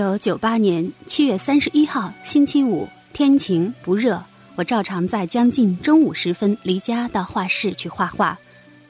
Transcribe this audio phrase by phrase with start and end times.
[0.00, 8.38] 九九八年七月三十一号星期五，天晴不热，我照常在将近中午时分离家到画室去画画。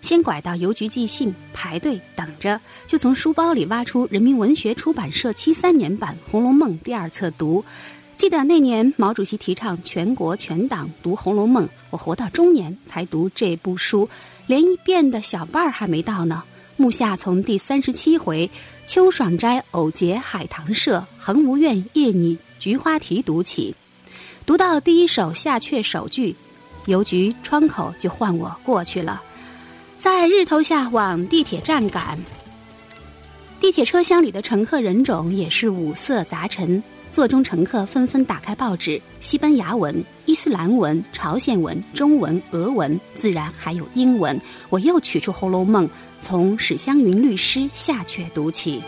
[0.03, 7.65] 先拐到邮局寄信，排队等着，就从书包里挖出人民文学出版社七三年版《红楼梦》第二册读。
[8.17, 14.09] 记得那年毛主席提倡全国全党读《红楼梦》，我活到中年才读这部书，
[14.47, 16.45] 连一遍的小半儿还没到呢。
[16.81, 18.51] 目下从第三十七回
[18.89, 23.75] “秋爽斋偶结海棠社，恒无怨夜拟菊花题”读起，
[24.47, 26.35] 读到第一首下阙首句，
[26.87, 29.23] 邮局窗口就唤我过去了。
[30.01, 32.19] 在日头下往地铁站赶，
[33.61, 36.83] 地铁车厢里的乘客人种也是五色杂陈。
[37.11, 44.41] 座中乘客纷纷打开报纸，西班牙文、伊斯兰文、朝鲜文、中文、俄文，自然还有英文。
[44.69, 45.89] 我又取出《红楼梦》，
[46.23, 48.81] 从史湘云律师下阙读起。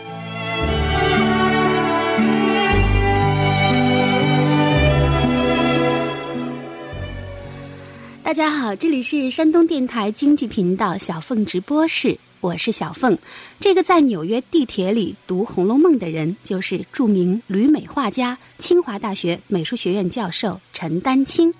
[8.23, 12.17] 大家好，这里是山东电台经济频道小凤直播室。
[12.43, 13.17] 我是小凤，
[13.61, 21.53] 这个在纽约地铁里读《红楼梦》的人，就是著名旅美画家、清华大学美术学院教授陈丹青。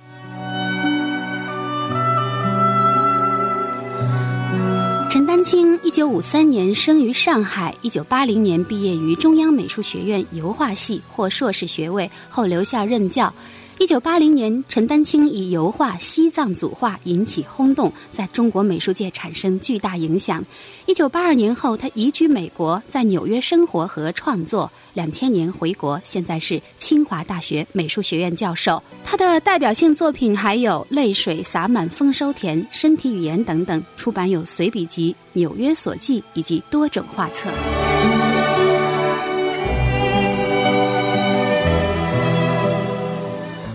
[5.09, 13.33] 陈丹青，一九五三年生于上海，一九八零年毕业于中央美术学院油画系，获硕士学位，后留校任教。
[13.83, 20.42] 一九八零年，陈丹青以油画《西藏组画》引起轰动，在中国美术界产生巨大影响。
[20.86, 24.72] 一九八二年后，他移居美国，在纽约生活和创作。
[24.93, 28.82] 两千年回国，现在是清华大学美术学院教授。
[29.04, 37.49] 他的代表性作品还有《泪水洒满丰收田》《身体语言》等等，出版有随笔集《纽约所记》以及多种画册。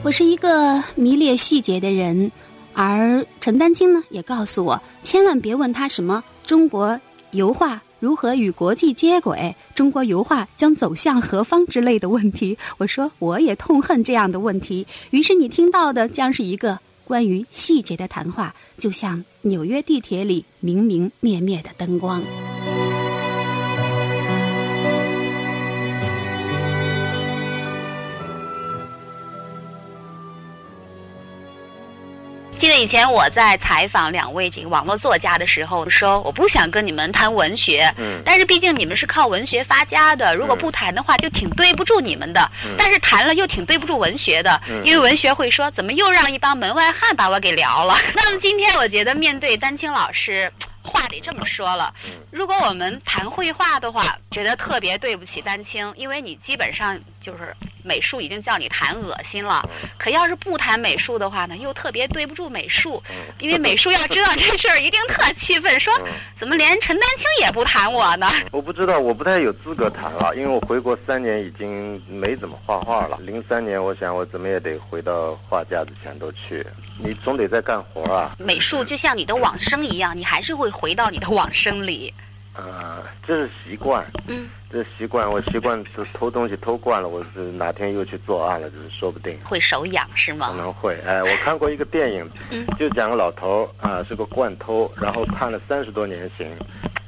[0.08, 2.32] 我是一个迷恋细节的人，
[2.72, 6.98] 而陈丹青呢，也告诉我，千万别问他什么中国
[7.32, 12.56] 油画如何与国际接轨，中国油画将走向何方之类的问题。
[12.78, 14.86] 我说，我也痛恨这样的问题。
[15.10, 22.22] 于是你听到的将是一个关于细节的谈话，就像纽约地铁里明明灭灭的灯光。
[32.58, 42.50] 记得以前我在采访两位这个网络作家的时候，说我不想跟你们谈文学，嗯，但是毕竟你们是靠文学发家的，如果不谈的话，就挺对不住你们的。
[42.76, 47.96] 但是谈了又挺对不住文学的，因为文学会说怎么又让一帮门外汉把我给聊了。
[48.16, 50.50] 那么今天我觉得面对丹青老师。
[50.80, 51.92] 话得这么说了，
[52.30, 57.54] 如果我们谈绘画的话，觉得特别对不起丹青，因为你基本上就是
[57.88, 59.66] 美术已经叫你谈恶心了。
[59.96, 63.02] 可要是不谈美术的话呢，又特别对不住美术，
[63.40, 65.92] 因为美术要知道这事儿一定特气愤，说
[66.36, 68.30] 怎么连陈丹青也不谈我呢？
[68.52, 73.18] 我不知道，我不太有资格谈了，因为我回国三年已经没怎么画画了。
[73.22, 76.64] 零三年，我想我怎么也得回到画架子前头去。
[77.00, 78.34] 你总得在干活啊！
[78.38, 82.12] 美术就像你的往生一样，你还是会回到你的往生里。
[82.54, 84.04] 呃，这是习惯。
[84.26, 89.38] 嗯，这习惯，我习惯偷偷东西偷惯了，我是哪天又去作案了，就是说不定。
[89.42, 90.48] 会手痒是吗？
[90.50, 90.94] 可能会。
[91.06, 92.30] 哎，我看过一个电影，
[92.78, 96.50] 就讲个老头啊，是个惯偷，然后判了三十多年刑。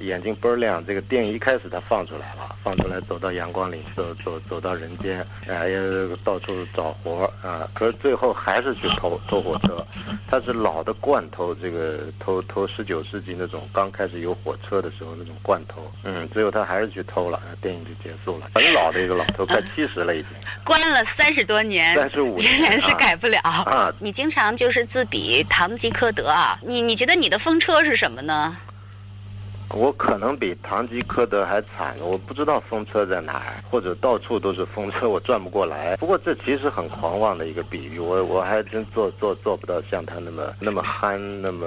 [0.01, 5.79] 眼睛倍儿亮，这个电影一开始他放出来了，放出来走到阳光里，走走走到人间，哎呀，
[6.25, 9.87] 到处找活啊，可是最后还是去偷偷火车，
[10.27, 18.51] 他是老的惯偷，这个偷偷十九世纪那种刚开始有火车的时候那种惯偷，嗯，最后他还是去偷了，电影就结束了。
[18.55, 20.29] 很老的一个老头，快七十了已经，
[20.65, 23.93] 关了三十多年，三十五仍然是改不了啊。
[23.99, 28.57] 你经常就是自比堂吉诃德啊，你你觉得你的风车是什么呢？
[29.75, 35.97] 我可能比堂吉诃德还惨，我不知道风车在哪儿，或者到处都是风车，我转不过来。
[35.97, 41.67] 不过这其实很狂妄的一个比喻，我我还真做做做不到像他那么那么憨，那么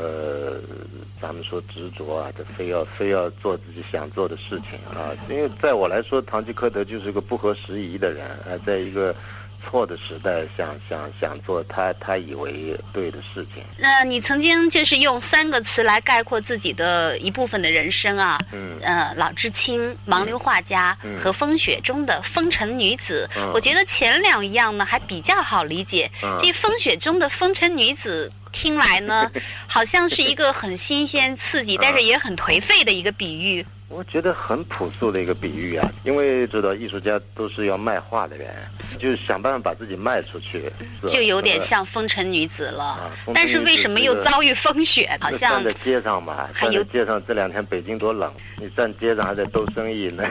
[1.21, 5.15] 咱们说执着啊，这非要非要做自己想做的事情啊。
[5.29, 9.15] 因为在我来说，堂吉诃德就是一个不合时宜的人啊，在一个。
[9.63, 13.63] 错的时代，想想想做他他以为对的事情。
[13.77, 18.39] 那你曾经就是用三个词来概括自己的一部分的人生啊？
[18.51, 18.77] 嗯。
[18.81, 23.29] 呃，老知青、盲流画家和风雪中的风尘女子。
[23.37, 23.51] 嗯。
[23.53, 26.09] 我觉得前两样呢还比较好理解。
[26.23, 26.37] 嗯。
[26.39, 29.31] 这风雪中的风尘女子听来呢，
[29.67, 33.65] 好像是一个很新鲜刺激，但是也很颓废的一个比喻。
[33.89, 38.49] 我觉得很朴素的一个比喻啊，因为知道艺术家都是要卖画的人，
[38.97, 40.63] 就是想办法把自己卖出去，
[41.07, 43.11] 就有点像风尘女子了。
[43.35, 45.15] 但是为什么又遭遇风雪？
[45.21, 50.23] 好像站在街上嘛，站在街上这两天北京多冷，你站街上还在兜生意呢，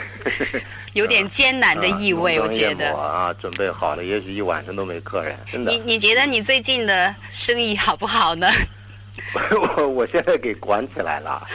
[0.94, 2.40] 有点艰难的意味。
[2.40, 5.38] 我觉得啊，准备好了，也许一晚上都没客人。
[5.52, 5.70] 真的。
[5.70, 8.50] 你你觉得你最近的生意好不好呢？
[9.76, 11.46] 我我现在给管起来了。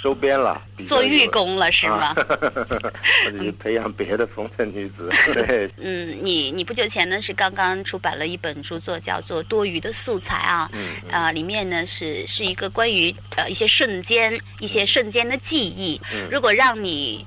[0.00, 2.14] 收编了，做寓工了是吗？
[2.14, 5.10] 或者培养别的风尘女子。
[5.34, 5.68] 对。
[5.82, 10.70] 嗯，你你不久前呢是刚刚出版了一本著作，叫做《多余的素材》啊。
[10.72, 10.88] 嗯。
[11.10, 16.00] 啊，里面呢是是一个关于呃一些瞬间、一些瞬间的记忆。
[16.14, 16.28] 嗯。
[16.30, 17.26] 如果让你。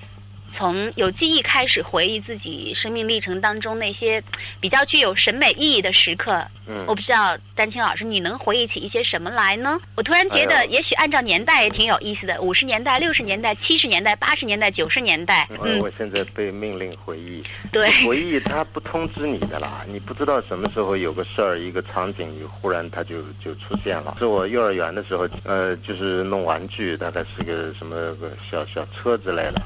[0.51, 4.21] 从有记忆开始回忆自己生命历程当中那些
[4.59, 9.79] 比较具有审美意义的时刻，嗯，我不知道丹青老师你能回忆起一些什么来呢？
[9.95, 15.47] 我突然觉得，也许按照年代也挺有意思的，五十年代、六十年代、七十年代、八十年代、九十年代。
[15.63, 24.17] 嗯，我现在被命令回忆，对，回忆它不通知你的啦，你不知道什么时候有个事儿、一个场景，你忽然它就就出现了。
[24.19, 29.61] 是我幼儿园的时候，呃，就是弄玩具，大概是个什么个小小车之类的。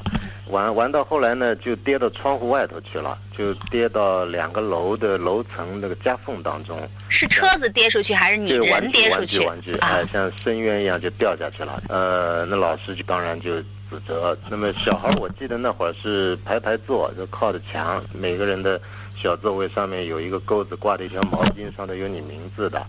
[0.47, 6.77] 玩玩到后来呢，就跌到窗户外头去了，就跌到两个楼的楼层那个夹缝当中。
[7.09, 9.39] 是车子跌出去还是你人跌出去？
[9.39, 11.81] 玩具玩具，哎，像深渊一样就掉下去了。
[11.89, 13.59] 呃，那老师就当然就
[13.89, 14.38] 指责。
[14.50, 18.80] 那么小孩，我记得那会儿是排排坐，就靠着墙，每个人的
[19.15, 22.86] 小座位上面有一个钩子，挂着一条毛巾，上头有你名字的。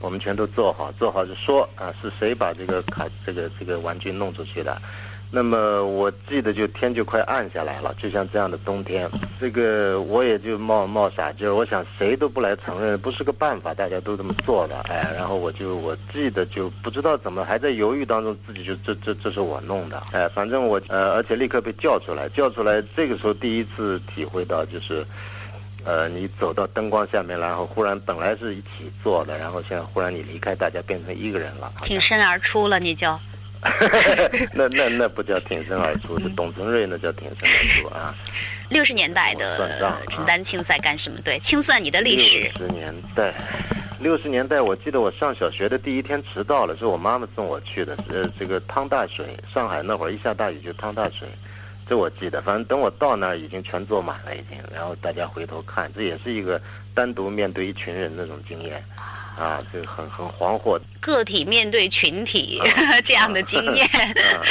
[0.00, 4.80] 我们全都坐好，坐好就说啊，是谁把这个卡这个这个玩具弄出去的？
[5.30, 9.06] 那么我记得就天就快暗下来了，就像这样的冬天，
[9.38, 25.04] 这个我也就冒冒傻劲儿，我想谁都不来承认，不是个办法，大家都这么做的，哎，然后我就我记得就不知道怎么还在犹豫当中，自己就这这这是我弄的，哎，反正我呃，而且立刻被叫出来，叫出来，这个时候第一次体会到就是，
[25.84, 33.14] 呃，你走到灯光下面，然后忽然本来是一起坐的，然后现在忽然你离开大家变成一个人了，挺身而出了，你就。
[34.54, 38.14] 那那那不叫挺身而出，是董存瑞那叫挺身而出啊。
[38.70, 41.18] 六十年代的陈丹青在干什么？
[41.24, 42.40] 对，清算你的历史。
[42.40, 43.34] 六十年代，
[43.98, 47.96] 六十年代，我记得我上小学的第一天迟到了，是我妈妈送我去的。
[48.08, 51.26] 呃，这个趟大水，上海那会儿一下大雨就趟大水，
[51.88, 52.42] 这我记得。
[52.42, 54.58] 反正等我到那儿，已经全坐满了，已经。
[54.72, 56.60] 然后大家回头看，这也是一个
[56.94, 58.84] 单独面对一群人那种经验。
[59.38, 60.80] 啊，这个很很惶惑。
[61.00, 62.60] 个体面对群体
[63.04, 63.86] 这样的经验。
[63.86, 64.42] 啊，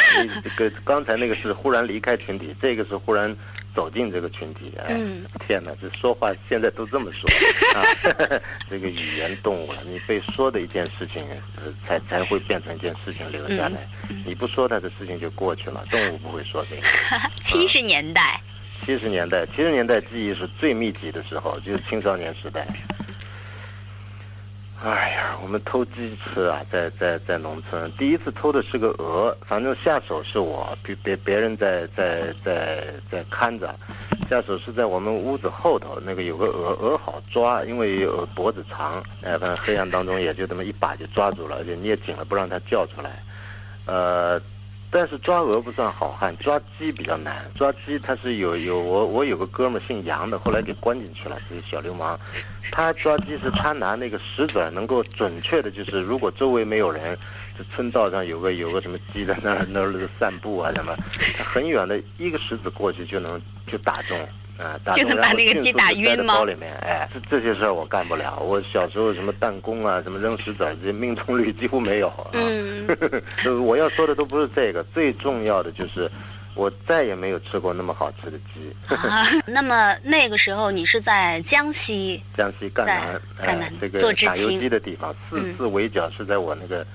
[0.43, 3.35] 这个刚才那个是忽然离开群体，这个是忽然
[3.75, 4.71] 走进这个群体。
[4.77, 4.97] 哎，
[5.45, 7.29] 天哪，这说话现在都这么说
[7.75, 7.83] 啊！
[8.69, 11.23] 这个语言动物了，你被说的一件事情，
[11.85, 13.87] 才才会变成一件事情留下来。
[14.25, 15.85] 你不说它的事情就过去了。
[15.91, 16.81] 动物不会说这个。
[17.43, 18.39] 七十年代。
[18.85, 22.65] 七十年代，七十年代记忆是最密集的时候，就是青少年时代。
[24.83, 33.75] 哎呀，我们偷鸡吃啊，在在在农村，第一次偷的是个鹅，反正下手是我，别别别人在在在在看着，
[34.29, 43.23] 下手是在我们屋子后头那个有个鹅，鹅好抓，因为鹅脖子长，哎，反正黑暗当中也就这么一把就抓住了，而且捏紧了不让它叫出来，
[43.85, 44.39] 呃。
[44.89, 47.45] 但是抓鹅不算好汉，抓鸡比较难。
[47.53, 52.17] 抓鸡他是有有我我有个哥们姓杨的，后来给关进去了，这个小流氓。
[52.71, 57.17] 他抓鸡是他拿那个石子能够准确的，就是如果周围没有人，
[57.57, 60.95] 这村道上有个有个什么鸡在那儿那儿散步啊什么，
[61.37, 64.17] 他很远的一个石子过去就能就打中。
[64.57, 66.35] 啊，就能把那个鸡打晕吗？
[66.35, 68.37] 包里面，哎，这这些事儿我干不了。
[68.39, 72.11] 我小时候什么弹弓啊，什么扔石子儿，这命中率几乎没有。
[72.33, 72.87] 嗯，
[73.63, 76.09] 我要说的都不是这个，最重要的就是
[76.55, 78.95] 我再也没有吃过那么好吃的鸡。
[78.95, 82.21] 啊，那么那个时候你是在江西？
[82.35, 86.85] 江西赣南，赣南这个打游击的地方，四次围剿是在我那个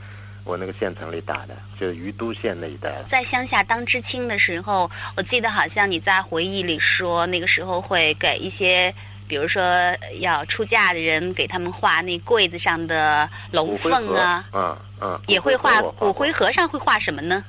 [0.45, 3.03] 我那个县城里打的，就是于都县那一带。
[3.07, 8.95] 在乡下当知青的时候，我记得好像你在回忆里说，那个时候会给一些，
[9.29, 9.63] 比如说
[10.21, 17.45] 要出嫁的人，给他们画那柜子上的龙凤啊，嗯嗯，也会画骨骨灰盒上会画什么呢？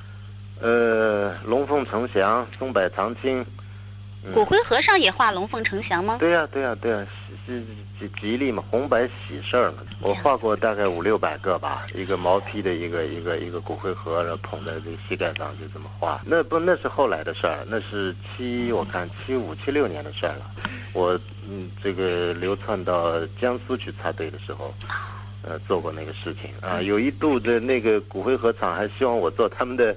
[0.60, 3.40] 呃，龙凤呈祥，松柏长青。
[3.40, 6.16] 嗯骨灰盒上也画龙凤呈祥吗？
[6.18, 7.62] 对呀、对呀、对呀、是是
[7.98, 9.78] 吉吉利嘛，红白喜事儿嘛。
[10.00, 16.20] 我画过大概五六百个吧，一个毛坯的一个一个一个骨灰盒，然后捧在这个膝盖上，就这么画。
[16.24, 20.50] 那不那是后来的事儿，那是七我看七五七六年的事儿了。
[20.92, 24.74] 我嗯这个流窜到江苏去插队的时候。
[25.46, 29.94] 呃，做过那个事情啊，有一度的那个骨灰盒厂还希望我做他们的，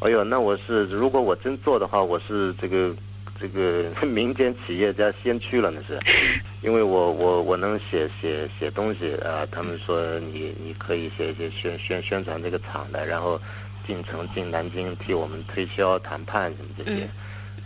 [0.00, 2.92] 哎呦，那我是如果我真做的话，我是这个
[3.40, 5.98] 这个 民间企业家先驱了，那是，
[6.62, 13.40] 因为我我我能写写写东西啊，他们说你你可以写一些宣宣宣传这个厂的，然后
[13.86, 17.08] 进城进南京替我们推销谈判什么这些，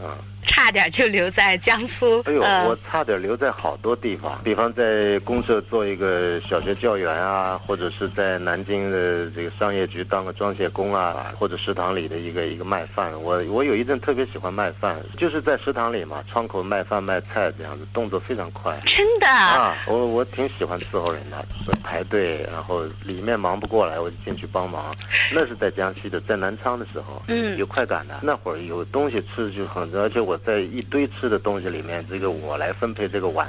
[0.05, 0.17] 啊。
[0.45, 2.21] 差点就留在江苏。
[2.27, 13.13] 哎呦，呃我差点留在好多地方，比方在公社做一个小学教员啊，或者是在南京的这个商业局当个装卸工啊，或者食堂里的一个一个卖饭。
[13.21, 18.79] 我我有一阵特别喜欢卖饭，就是在食堂里嘛，窗口卖饭卖菜这样子，动作非常快。
[18.85, 21.45] 真的啊，我我挺喜欢伺候人的，
[21.83, 24.95] 排队，然后里面忙不过来，我就进去帮忙。
[25.33, 28.15] 那是在江西的，在南昌的时候，嗯有快感的。
[28.23, 33.49] 那会儿有东西吃就很，而且我在一堆吃的东西里面，这个我来分配这个碗，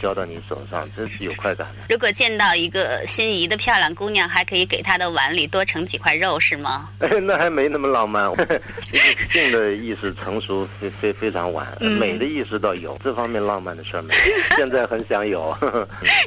[0.00, 1.74] 交到你手上，这是有快感的。
[1.88, 6.88] 如果见到一个心仪的漂亮姑娘，还可以给她的碗里多盛几块肉，是吗？
[7.00, 8.20] 哎， 那还没那么浪漫。
[9.30, 14.20] 性的意识成熟非非非常晚，嗯美的意识倒有，这方面浪漫的事儿没有。
[14.56, 15.56] 现在很想有。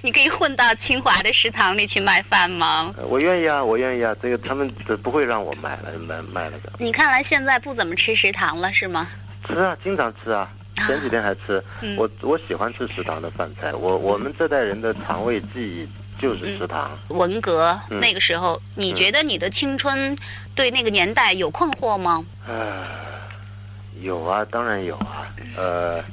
[0.02, 2.94] 你可以混到清华的食堂里去卖饭吗？
[3.08, 4.68] 我愿意啊，我愿意啊，这个他们
[5.02, 6.72] 不会让我卖了卖卖了的。
[6.80, 9.08] 你看来现在不怎么吃食堂了，是吗？
[9.46, 10.50] 吃啊，经常吃啊。
[10.88, 13.72] 前几天还吃，嗯我我喜欢吃食堂的饭菜。
[13.74, 15.88] 我我们这代人的肠胃记忆
[16.20, 16.90] 就是食堂。
[17.10, 20.18] 文革嗯那个时候，你觉得你的青春
[20.56, 22.26] 对那个年代有困惑吗？
[22.48, 22.84] 呃
[24.02, 26.04] 有啊，当然有啊，呃，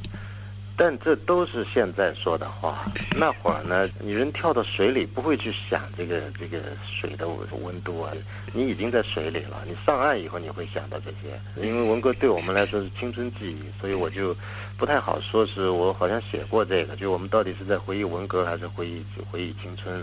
[0.81, 2.91] 但这都是现在说的话。
[3.15, 8.11] 那会儿呢，你人跳到水里不会去想这个这个水的温温度啊，
[8.55, 11.39] 你已经在水里了，你上岸以后你会想到这些。
[11.63, 14.35] 因为文革对我们来说是青春记忆，所以我就
[14.79, 20.03] 不太好说是我好像写过这个，就我们到底是在回忆文革还是回忆回忆青春，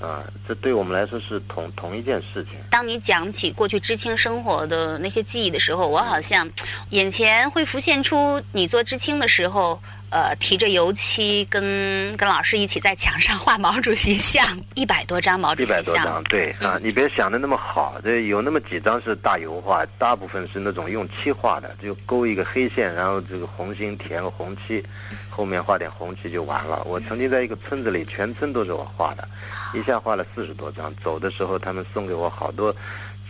[0.00, 2.54] 啊，这对我们来说是同同一件事情。
[2.68, 6.50] 当你讲起过去知青生活的那些记忆的时候，我好像
[6.88, 24.84] 眼前会浮现出你做知青的时候，呃，提着油漆跟跟老师一起在墙上画毛主席像， 一百多张毛主席像百多张，，对啊，你别想的那么好，这有那么几张是大油画，大部分是那种用漆画的，就勾一个黑线，然后这个红心填个红漆，
[25.28, 26.82] 后面画点红漆就完了。
[26.84, 29.28] 我曾经在一个村子里，全村都是我画的，
[29.72, 30.92] 一下画了四十多张。
[31.04, 32.74] 走的时候，他们送给我好多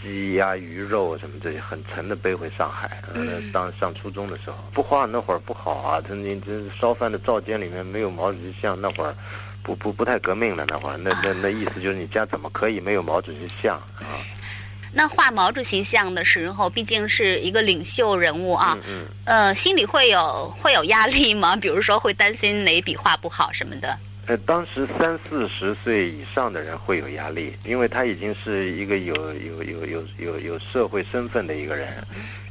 [0.03, 3.03] 鸡鸭鱼肉什么这些，很沉的背回上海。
[3.15, 9.15] 呃当上初中的时候，不画那会儿不好啊，他你这烧饭的灶间里面没有毛主席像，那会儿。
[9.63, 14.17] 不不不太革命了那会儿，那那那意思就是你家怎么可以没有毛主席像啊？
[14.91, 21.55] 那画毛主席像的时候，毕竟是一个领袖人物啊，嗯嗯，呃，心里会有会有压力吗？
[21.55, 23.97] 比如说会担心哪笔画不好什么的？
[24.31, 31.89] 呃，当时三四十岁以上的人会有压力，因为他已经是一个有有有有有有社会身份的一个人，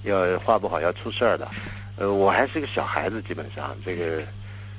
[0.04, 1.48] 要画不好要出事儿的。
[1.96, 4.22] 呃，我还是个小孩子，基本上这个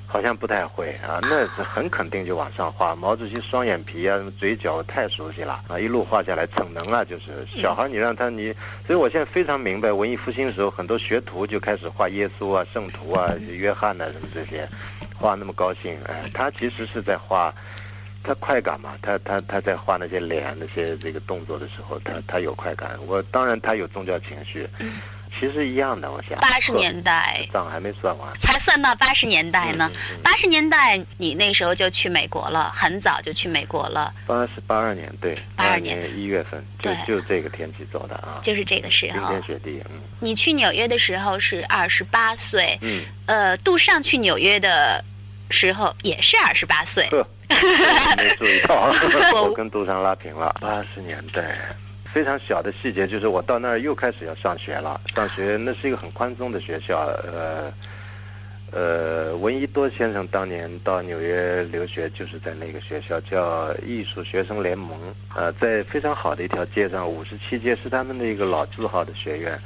[0.05, 2.95] 好像不太会啊，那是很肯定就往上画。
[2.95, 8.53] 毛主席双眼皮啊，嘴角太熟悉了啊，一路画下来，逞能啊，就是小孩你让他你，
[8.85, 14.69] 所以我现在非常明白文艺复兴的时候，很多学徒就开始画耶稣啊、圣徒啊、约翰呐、什么这些。
[15.21, 17.53] 画那么高兴，哎，他其实是在画，
[18.23, 22.97] 他快感嘛，他他他在画那些脸那些这个动作的时候，他他有快感。
[23.05, 24.67] 我当然他有宗教情绪，
[25.39, 26.37] 其实一样的，我想。
[26.39, 28.37] 八十年代账还没算完。
[28.39, 29.89] 才算到八十年代呢。
[29.93, 39.43] 嗯嗯嗯八十年代你那时候就去美国了，很早就去美国了，八十八二年，对，八二年年一月份，就就这个天气走的啊，就是这个时候冰天。
[39.43, 45.03] 雪地，嗯你去纽约的时候是二十八岁，嗯，呃，杜尚去纽约的
[45.51, 47.07] 时候也是二十八岁。
[47.09, 47.27] 呵，
[48.17, 48.91] 没注意到，
[49.43, 50.55] 我跟杜尚拉平了。
[50.61, 51.55] 八十年代。
[52.13, 57.73] 非常小的细节就是我到那儿又开始要上学了，上学那是一个很宽松的学校，呃，
[58.71, 64.99] 呃，闻一多先生当年到纽约留学，就是在那个学校，叫艺术学生联盟。
[65.33, 69.57] 呃，在非常好的一条街上，五十七街是他们的一个老字号的学院。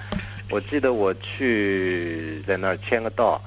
[0.52, 3.42] 我记得我去在那儿签个到，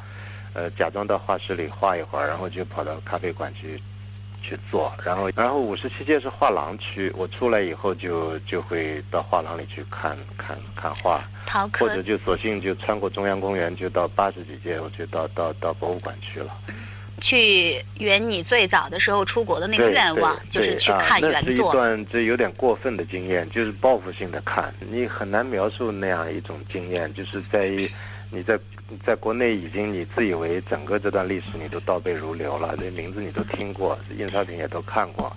[0.58, 3.80] 呃，假装到画室里画一会儿，然后就跑到咖啡馆去
[4.42, 4.92] 去做。
[5.04, 11.22] 然后，然后五十七街是画廊区，我出来以后就就会到画廊里去看看看画。
[11.78, 16.52] 或者就索性就穿过中央公园，就到八十几街，我就到到到博物馆去了。
[17.20, 21.42] 去圆你最早的时候出国的那个愿望，就是去看原作。
[21.44, 27.90] 那是一段这有点过分的经验，就是报复性的看，你很难描述那样一种经验，就是在于
[28.30, 28.58] 你在
[29.04, 35.34] 在国内已经你自以为整个这段历史你都倒背如流了，这名字你都听过，印刷品也都看过，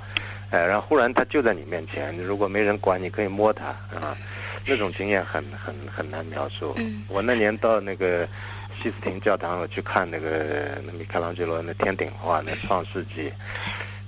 [0.50, 4.18] 哎，然后忽然它就在你面前，如果没人管，你可以摸它啊。
[4.64, 6.78] 那种经验很很很难描述。
[7.08, 8.28] 我那年到那个
[8.80, 13.30] 西斯廷教堂，我去看那个那米开朗基罗那天顶画那《创世纪》，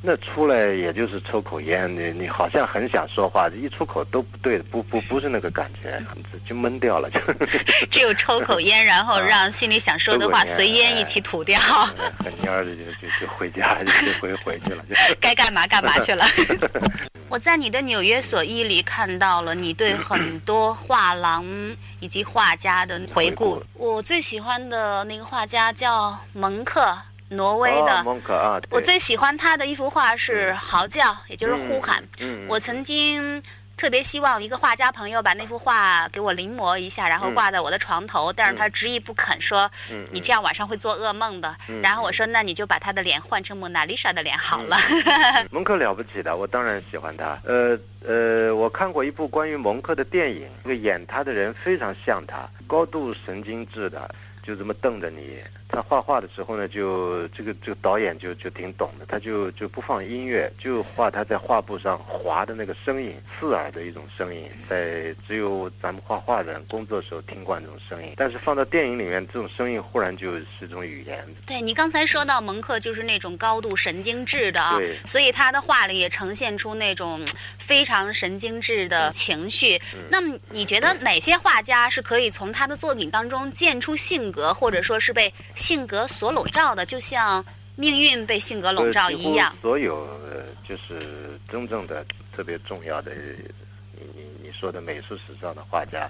[0.05, 5.97] 那出来也就是抽口烟，你你好像很想说话，一出口都不对，不不不是那个感觉，
[6.45, 7.21] 就闷掉了，就。
[7.89, 11.57] 只有抽口烟，然后让心里想说的话随烟一起吐掉。
[11.57, 15.15] 很蔫的就就就回家就回回去了，就。
[15.21, 16.25] 该干嘛干嘛去了。
[17.29, 21.45] 我在你的纽约所一里看到了你对很多画廊
[22.01, 23.63] 以及画家的回顾。
[23.73, 26.95] 我最喜欢的那个画家叫蒙克，
[27.35, 28.03] 挪威的。
[28.03, 28.61] 蒙克啊。
[28.69, 32.03] 我最喜欢他的一幅画是《嚎叫》，也就是呼喊。
[32.19, 32.45] 嗯。
[32.47, 33.43] 我曾经。
[33.75, 39.69] 特别希望一个画家朋友把那幅画给我临摹一下，然后挂在我的床头，但是他执意不肯，说
[40.11, 41.53] 你这样晚上会做噩梦的。
[41.81, 44.77] 然后我说，那你就把他的脸换成蒙娜丽莎的脸好了。
[45.49, 47.37] 蒙克了不起的，我当然喜欢他。
[47.45, 54.07] 呃呃，我看过一部关于蒙克的电影，那个演他的人非常像他，高度神经质的，
[54.43, 55.39] 就这么瞪着你。
[55.73, 71.25] 他画画的时候呢，就这个这个导演就就挺懂的，他就就不放音乐，就画他在画布上划的那个声音，刺耳的一种声音，在只有咱们画画的人工作时候听惯这种声音，但是放到电影里面，这种声音忽然就是一种语言。
[71.47, 77.25] 对你刚才说到蒙克就是那种高度神经质的啊，所以他的画里也呈现出那种
[77.57, 79.81] 非常神经质的情绪。
[80.07, 85.33] 那么你觉得哪些画家是可以从他的作品当中见出性格，或者说是被？
[85.63, 87.43] 性格所笼罩的，就像
[87.77, 89.55] 命运被性格笼罩一样。
[89.61, 90.05] 所有
[90.67, 93.15] 就是真正的特别重要的，
[93.95, 96.09] 你你你说的美术史上的画家，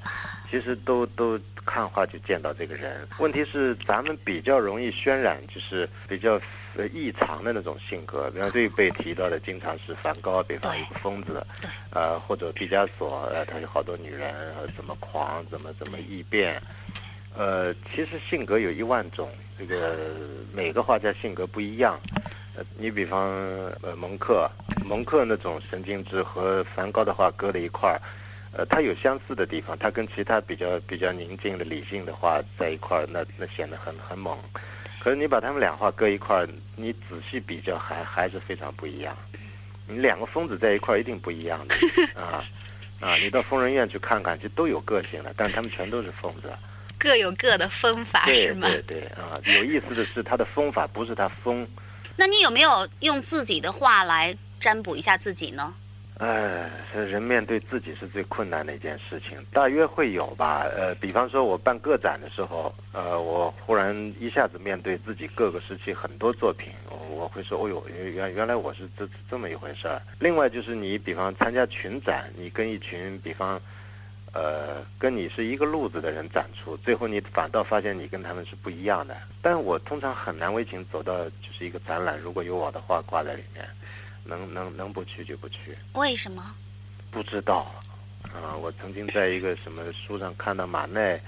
[0.50, 3.08] 其实都都看画就见到这个人。
[3.20, 6.42] 问题是咱们比较容易渲染，就是比较
[6.76, 8.32] 呃异常的那种性格。
[8.32, 11.46] 比方最被提到的，经常是梵高，比方一个疯子，
[11.92, 14.34] 呃，或者毕加索，呃，他有好多女人，
[14.76, 16.60] 怎么狂，怎么怎么异变。
[17.36, 19.96] 呃，其实性格有一万种，这个
[20.54, 22.00] 每个画家性格不一样。
[22.56, 23.32] 呃，你比方
[23.82, 24.50] 呃蒙克，
[24.86, 28.00] 蒙克那种神经质和梵高的画搁在一块儿，
[28.52, 34.38] 呃，他有相似的地方，他跟其他比较比较宁静的理性的画在一块儿，那那显得很很猛。
[35.00, 39.18] 可是你把他们俩画搁一块儿，你仔细比较还还是非常不一样。
[39.88, 41.76] 你两个疯子在一块儿一定不一样的
[42.16, 42.42] 啊
[43.02, 43.16] 啊！
[43.18, 46.50] 你到疯人院去看看，就都有个性的，但他们全都是疯子。
[47.04, 48.66] 各有各的风法是吗？
[48.70, 51.68] 对对啊，有意思的是他的风法不是他风。
[52.16, 55.76] 那你有没有用自己的话来占卜一下自己呢？
[56.20, 60.66] 哎，人面对自己是最困难的一件事情，大约会有吧。
[60.78, 66.72] 呃，比方说我办个展的时候，呃，我忽然一下子面对自己各个时期很多作品，
[67.10, 67.86] 我会说，哦呦，
[68.16, 70.02] 原原来我是这这么一回事儿。
[70.20, 73.62] 另外就是你比方参加群展，你跟一群比方。
[74.34, 79.16] 呃，跟你是一个路子的人展出，最后你反倒发现你跟他们是不一样的。
[79.42, 83.64] 但我通常很难为情走到就是一个展览，如果有我的画挂在里面，
[84.24, 85.78] 能能能不去就不去。
[85.94, 86.44] 为什么？
[87.12, 87.74] 不知道。
[88.34, 91.22] 啊，我曾经在一个什么书上看到马奈，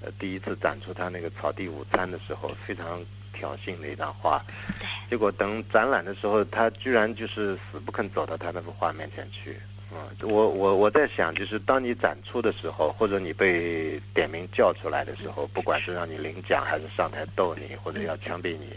[0.00, 4.40] 呃，第一次展出他那个草地午餐的时候，非常挑衅的一张画。
[4.78, 4.86] 对。
[5.10, 9.58] 结果等展览的时候，他居然就是死不肯走到他那幅画面前去。
[9.92, 18.68] 啊，我我我在想，就是当你展出的时候，或者你被点名叫出来的时候，不管是让你领奖，还是上台逗你，或者要枪毙你，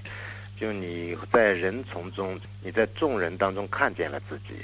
[0.59, 4.55] 就你在人丛中，你在众人当中看见了自己，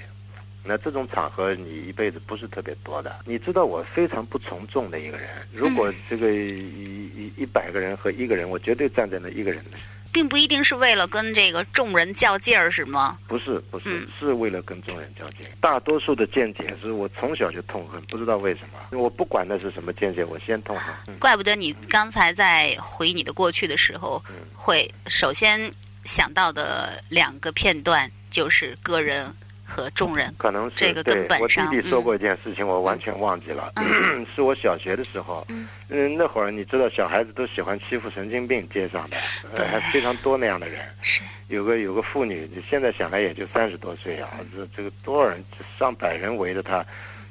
[0.63, 3.15] 那这种场合你一辈子不是特别多的。
[3.25, 9.63] 你知道我非常不从众的一个人，如果这个一一一百个人和一个人，我绝对站在那一个人
[10.11, 13.17] 并不一定是为了跟这个众人较劲儿，是吗？
[13.27, 15.45] 不是，不是，嗯是为了跟众人较劲。
[15.59, 18.99] 大多数的见解是我从小就痛恨，不知道为什么。
[18.99, 20.93] 我不管那是什么见解，我先痛恨。
[21.07, 25.71] 嗯怪不得你刚才在回忆你的过去的时候，嗯会首先
[26.03, 29.33] 想到的两个片段就是个人
[29.71, 30.33] 和众人。
[30.37, 33.71] 可能是这个对根本上我弟弟说过一件事情，我完全忘记了，
[34.35, 39.17] 是我小学的时候，嗯嗯，那会儿你知道小孩子都喜欢欺负神经病，街上的，
[39.55, 40.81] 呃，还非常多那样的人。
[41.01, 45.43] 是，有个有个妇女，你现在想来也就三十多岁啊，这这个多少人，
[45.79, 46.85] 上百人围着她，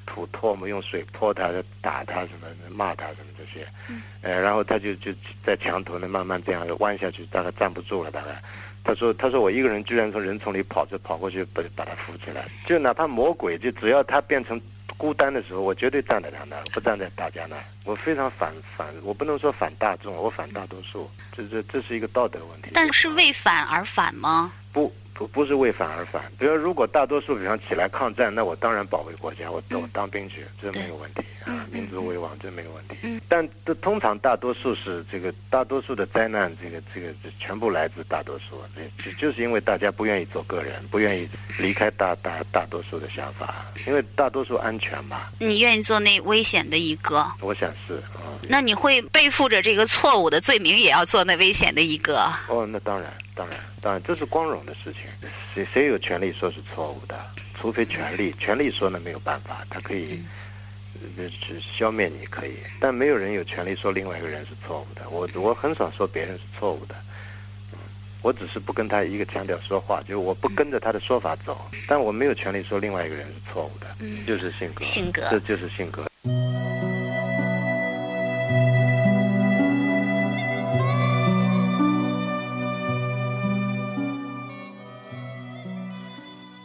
[0.07, 1.50] 吐唾沫，用水泼她，
[1.81, 3.66] 打她什么，骂她什么这些，
[4.22, 5.12] 呃，然后他就就
[5.44, 8.40] 在墙头呢慢慢这样弯下去，大概站不住了，大概。
[8.83, 12.49] 他说：“他说我一个人居然从人丛里跑着跑过去，把把他扶起来。
[12.66, 14.61] 就哪怕魔鬼，就只要他变成
[14.97, 17.62] 孤单的时候，我绝对站在他那儿，不站在大家那儿。
[17.85, 21.11] 我非常反反，我不能说反大众，我反大多数。
[21.31, 22.71] 这这这是一个道德问题。
[22.75, 24.53] 但是为反而反吗？
[24.73, 26.22] 不不不是为反而反。
[26.38, 32.96] 比如如果大多数比方起来抗战，那我当然保卫国家，我我当兵去，这没有问题啊，民族为王这没有问题。
[33.02, 45.28] 嗯但这通常大多数是这个大多数的灾难，这个这个这全部来自大多数，这就就是因为大家不愿意做个人，不愿意离开大大大多数的想法，因为大多数安全嘛。
[45.38, 48.35] 你愿意做那危险的一个，我想是啊。
[48.48, 52.28] 那你会背负着这个错误的罪名，也要做那危险的一个。
[52.48, 55.05] 哦，那当然，当然，当然，这是光荣的事情。
[55.55, 57.19] 谁谁有权利说是错误的？
[57.59, 60.23] 除非权力，权力说呢没有办法，他可以，
[61.16, 65.09] 呃，是消灭你可以，但没有人有权利说另外一个人是错误的。
[65.11, 66.95] 我我很少说别人是错误的，
[67.73, 67.79] 嗯，
[68.23, 73.87] 我只是不跟他一个腔调说话，就是我不跟着他的说法走，但我没有权利说另外一个人是错误的，
[74.27, 76.07] 就是性格，性格这就是性格。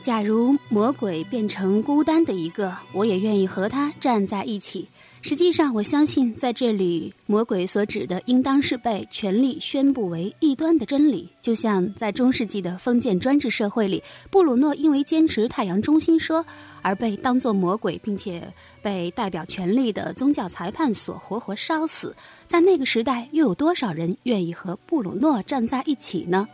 [0.06, 4.88] 假如魔鬼变成孤单的一个，我也愿意和他站在一起。
[5.24, 11.28] 实际上，我相信在这里，魔鬼所指的应当是被权力宣布为异端的真理。
[11.42, 16.46] 就像在中世纪的封建专制社会里，布鲁诺因为坚持太阳中心说
[16.84, 22.16] 而被当作魔鬼，并且被代表权力的宗教裁判所活活烧死。
[22.46, 26.48] 在那个时代，又有多少人愿意和布鲁诺站在一起呢？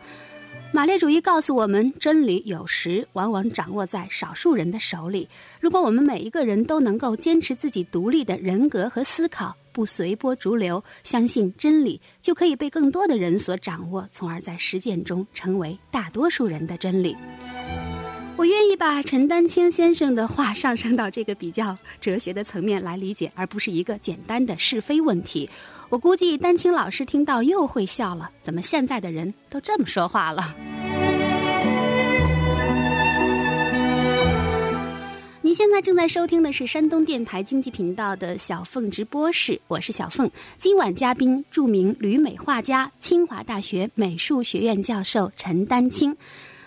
[0.74, 5.28] 马列主义告诉我们，真理有时往往掌握在少数人的手里。
[5.60, 17.14] 如果我们每一个人都能够坚持自己独立的人格和思考，不随波逐流，相信真理，就可以被更多的人所掌握，从而在实践中成为大多数人的真理。
[18.38, 25.48] 我愿意把陈丹青先生的话上升到这个比较哲学的层面来理解，而不是一个简单的是非问题。
[25.92, 30.56] 我估计丹青老师听到又会笑了，怎么现在的人都这么说话了？
[35.42, 40.30] 您现在正在收听的是山东电台经济频道的小凤直播室，我是小凤。
[40.56, 46.16] 今晚嘉宾，著名旅美画家、清华大学美术学院教授陈丹青。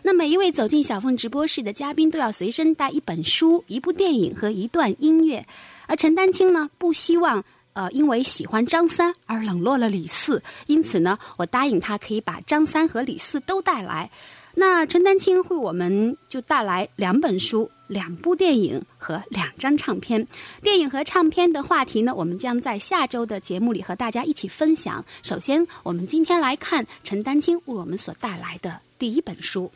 [0.03, 5.43] 那每一位走进小凤直播室的嘉宾都要随身带一本书、一部电影和一段音乐，
[5.88, 7.43] 而陈丹青呢，不希望。
[7.75, 14.09] 呃，因为喜欢张三而冷落了李四，因此呢，我答应他可以把张三和李四都带来。
[14.57, 20.25] 那陈丹青为我们就带来两本书、两部电影和两张唱片。
[20.63, 25.03] 电影和唱片的话题呢，我们将在下周的节目里和大家一起分享。
[25.21, 29.69] 首先，我们今天来看陈丹青为我们所带来的第一本书。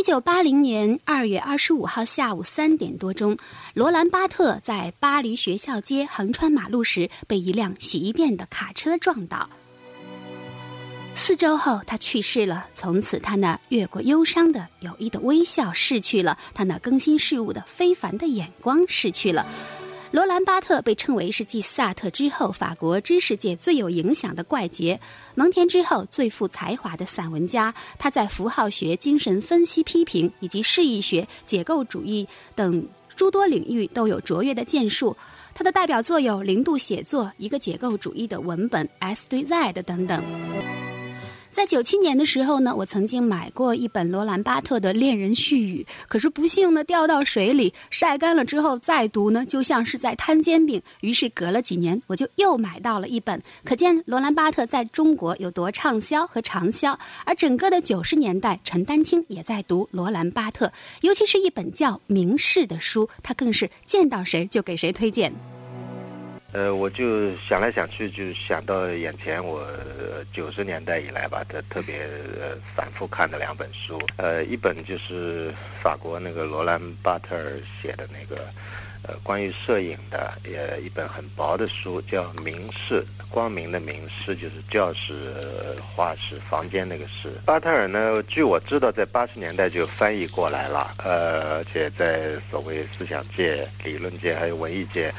[0.00, 3.36] 一九八零年二月二十五号下午三点多钟，
[3.74, 9.50] 罗兰巴特在巴黎学校街横穿马路时，被一辆洗衣店的卡车撞倒。
[11.14, 12.64] 四周后，他去世了。
[12.74, 19.46] 从此，他那越过忧伤的友谊的微笑逝去了，他那更新事物的非凡的眼光逝去了。
[20.12, 24.98] 罗兰巴特被称为是继萨特之后法国知识界最有影响的怪杰，
[25.36, 27.72] 蒙田之后最富才华的散文家。
[27.96, 35.16] 他在符号学、精神分析、批评以及释义学、解构主义等诸多领域都有卓越的建树。
[35.54, 40.24] 他的代表作有《零度写作》、一个解构主义的文本、S 对 Z 等等。
[41.52, 50.80] 在九七年的时候呢，我曾经买过一本罗兰巴特的《恋人絮语》，可是不幸呢掉到水里，晒干了之后再读呢，就像是在摊煎饼。
[51.00, 56.96] 于是隔了几年，我就又买到了一本，可见罗兰巴特在中国有多畅销和长销。
[57.24, 65.34] 而整个的九十年代，陈丹青也在读罗兰巴特，尤其是一本叫《明示》的书，他更是见到谁就给谁推荐。
[66.52, 69.64] 呃，我就想来想去，就想到眼前我
[70.32, 72.08] 九十年代以来吧，特特别
[72.74, 74.00] 反复看的两本书。
[74.16, 78.42] 呃，一本就是法国那个罗兰巴特尔写的那个，
[79.22, 85.14] 关于摄影的，也一本很薄的书，叫《明室》，光明的明室就是教室、
[85.94, 87.30] 画室、房间那个室。
[87.44, 95.12] 巴特尔呢，据我知道，在八十年代就翻译过来了，呃，而且在所谓思想界、理论界还有文艺界。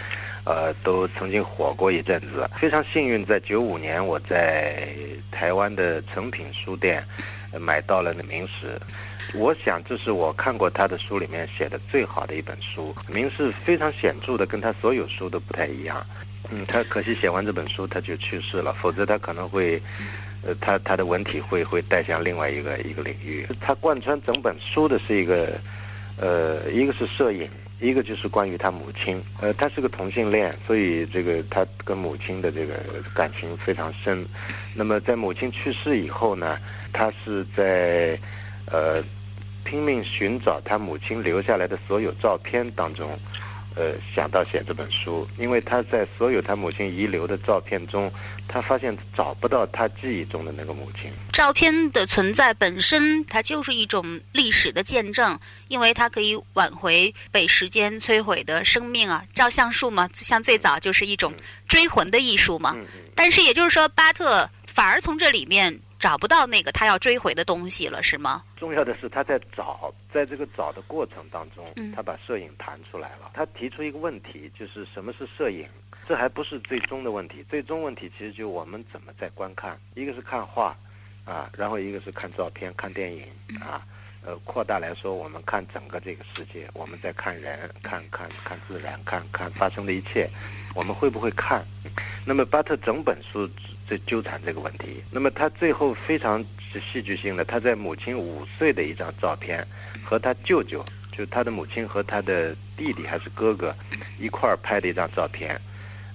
[0.43, 2.49] 呃，都曾经火过一阵子。
[2.57, 4.87] 非常幸运，在九五年，我在
[5.29, 7.05] 台湾的诚品书店
[7.59, 8.65] 买到了《那明史》。
[9.33, 12.95] 我想，这是我看过他的书里面写的最好的一本书。
[13.07, 16.05] 名是非常显著的，跟他所有书都不太一样。
[16.49, 19.81] 嗯，他可惜写完这本书他就去世了，否则他可能会，
[20.45, 23.47] 呃，他他的文体会会带向另外一个一个领域。
[23.59, 25.59] 他贯穿整本书的是一个，
[26.17, 27.49] 呃，一个是摄影。
[27.79, 32.75] 一个就是关于他母亲，呃，他是个同性恋，所以这个他跟母亲的这个
[33.11, 34.23] 感情非常深。
[34.75, 36.59] 那么在母亲去世以后呢，
[36.93, 38.15] 他是在
[38.71, 39.03] 呃
[39.63, 43.17] 拼命寻找他母亲留下来的所有照片当中。
[43.73, 48.11] 呃，想到写这本书，因为他在所有他母亲遗留的照片中，
[48.45, 51.09] 他发现找不到他记忆中的那个母亲。
[51.31, 59.23] 照片的存在本身，它就是一种历史的见证，因为它可以挽回被时间摧毁的生命啊。
[59.33, 61.33] 照相术嘛，像最早就是一种
[61.65, 62.75] 追魂的艺术嘛。
[63.15, 65.79] 但是也就是说，巴特反而从这里面。
[66.01, 68.43] 找不到那个他要追回的东西了，是吗？
[68.57, 71.63] 重要的是他在找，在这个找的过程当中，
[71.95, 73.29] 他把摄影弹出来了。
[73.35, 75.69] 他提出一个问题，就是什么是摄影？
[76.07, 79.79] 这还不是最终的问题，最终问题其实就我们怎么在观看。
[79.93, 80.75] 一个是看画，
[81.23, 83.23] 啊，然后一个是看照片、看电影，
[83.59, 83.85] 啊，
[84.25, 90.27] 呃，扩大来说，我们看整个这个世界，我们在看人，看看看自然，看看发生的一切，
[90.73, 91.63] 我们会不会看？
[92.25, 93.47] 那么巴特整本书。
[93.91, 95.03] 在纠缠这个问题。
[95.11, 96.41] 那么他最后非常
[96.79, 99.67] 戏剧性的，他在母亲五岁的一张照片，
[100.01, 103.75] 和他舅舅，就他的母亲和他的弟弟还是哥哥，
[104.17, 105.59] 一块儿拍的一张照片。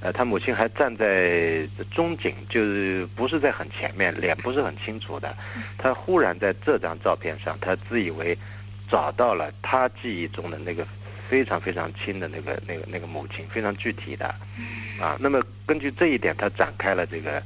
[0.01, 5.37] 呃，他母亲还站在中景，就是不是在很前面，脸不是很清楚的。
[5.77, 8.37] 他忽然在这张照片上，他自以为
[8.89, 10.87] 找到了他记忆中的那个
[11.29, 14.27] 非常非常亲的那个那个那个母亲，非常具体的。
[15.01, 17.43] 啊，那么根据这一点，他展开了这个，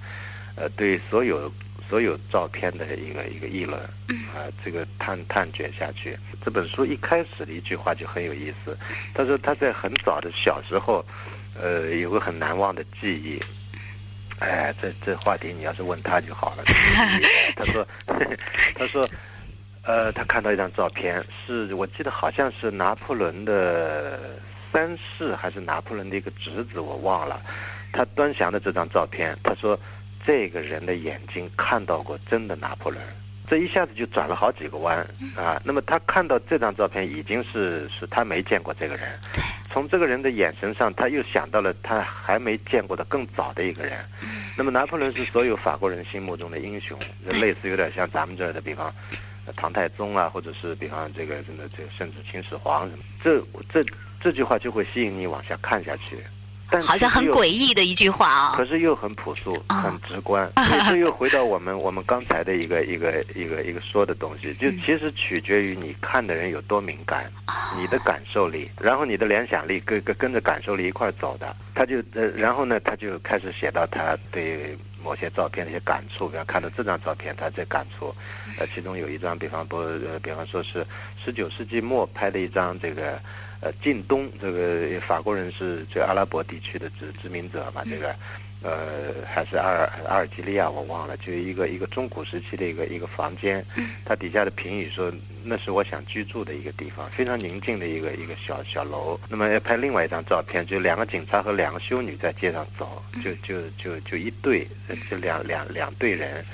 [0.57, 1.53] 呃，对所有
[1.89, 3.81] 所有照片的一个一个议论，
[4.35, 6.17] 啊，这个探探掘下去。
[6.45, 8.77] 这本书一开始的一句话就很有意思，
[9.13, 11.05] 他说他在很早的小时候，
[11.61, 13.43] 呃，有个很难忘的记忆。
[14.39, 16.65] 哎，这这话题你要是问他就好了。
[17.55, 17.87] 他说，
[18.75, 19.07] 他说，
[19.91, 24.21] 呃，他看到一张照片，是我记得好像是拿破仑的。
[24.73, 27.43] 三世还是拿破仑的一个侄子，我忘了。
[27.91, 29.77] 他端详的这张照片，他说
[30.25, 33.03] ：“这个人的眼睛看到过真的拿破仑。”
[33.49, 34.97] 这一下子就转了好几个弯
[35.35, 35.61] 啊。
[35.65, 39.09] 那么他看到这张照片，已经是是他没见过这个人。
[39.73, 43.99] 从这个人的眼神上，他又想到了他还没见过的更早的一个人。
[44.57, 46.97] 那么拿破仑是所有法国人心目中的英雄，
[47.41, 48.95] 类似有点像咱们这儿的，比方
[49.57, 53.05] 唐太宗啊，或者是比方这个真的这个甚至秦始皇什么。
[53.23, 53.85] 这这。
[54.23, 56.19] 这句话就会吸引你往下看下去，
[56.69, 58.53] 但好像很诡异的一句话啊。
[58.55, 60.47] 可是又很朴素、很直观。
[60.91, 67.33] 这又回到我们我们刚才的一个一个一个一个说的东西，就其实取决于你看的人有多敏感，
[67.79, 71.57] 你的感受力，然后你的联想力跟跟跟着感受力一块走的。
[71.75, 76.29] 他就呃，然后呢，他就开始写到他对某些照片的一些感触。
[76.29, 78.15] 比方看到这张照片，他在感触。
[78.59, 80.87] 呃，其中有一张，比方不，呃，比方说是
[81.19, 83.21] 十九世纪末拍的一张这个。
[83.63, 87.85] 呃，近东这个法国人是这阿拉伯地区的殖殖民者嘛？
[87.85, 88.17] 这个，
[88.63, 93.63] 呃，还是阿尔阿尔及利亚，我忘了，就一个一个中古时期的一个一个房间，
[94.03, 95.13] 它底下的评语说
[95.45, 99.19] 那是我想居住的一个地方，非常宁静的一个一个小小楼。
[99.29, 104.67] 那么要拍另外一张照片，就两个警察和两个修女在街上走，就就就就一对，
[105.11, 106.45] 就两两两对人，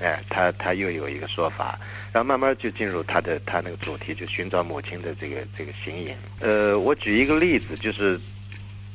[0.00, 1.78] 哎，他他又有一个说法。
[2.12, 6.14] 然后慢慢就进入他的他那个主题，就寻找母亲的这个这个形影。
[6.40, 8.18] 呃，我举一个例子，就是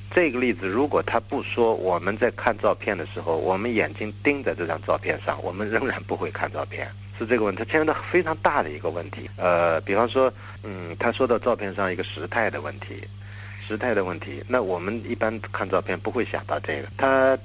[0.09, 6.89] 这个例子，如果他不说，我们在看照片的时候，我们眼睛盯在这张照片上，我们仍然不会看照片，
[7.21, 7.63] 是这个问题。
[7.65, 9.29] 牵扯到非常大的一个问题。
[9.37, 13.03] 呃，比方说，嗯，他说到照片上一个时态的问题，
[13.65, 16.87] 时态的问题，那我们一般看照片不会想到这个。
[16.97, 17.37] 他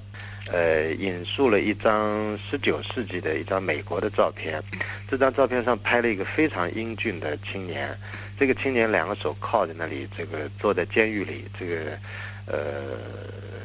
[0.50, 4.62] 呃，引述了一张十九世纪的一张美国的照片。
[5.10, 7.94] 这张照片上拍了一个非常英俊的青年，
[8.38, 11.98] 这个青年两个手靠在那里，这个坐在监狱里，这个
[12.46, 12.96] 呃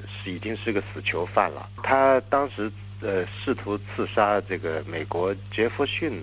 [0.07, 1.69] 是已经是个死囚犯了。
[1.83, 2.69] 他当时
[3.01, 6.21] 呃试图刺杀这个美国杰弗逊，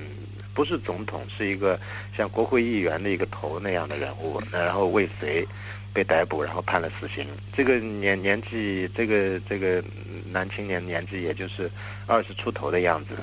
[0.54, 1.78] 不是总统，是一个
[2.16, 5.46] 像国会议员的一个头那样的人物，然后未遂。
[5.90, 7.26] 被逮捕，然后判了死刑。
[7.52, 9.82] 这个年年纪，这个这个
[10.30, 11.68] 男青年年纪也就是
[12.06, 13.14] 二十出头的样子，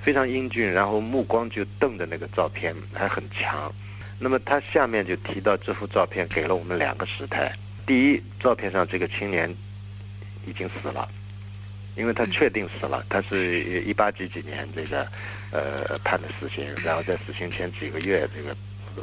[0.00, 3.70] 非常英俊，然后目光就瞪着那个照片，还很强。
[4.18, 7.52] 那么他下面就提到这幅照片给了我们两个时态：
[7.84, 9.52] 第一，照片上这个青年
[10.46, 11.06] 已经死了，
[11.96, 15.06] 因为他确定死了，他是一八几几年这个
[15.50, 18.54] 呃判的死刑，然后在死刑前几个月这个。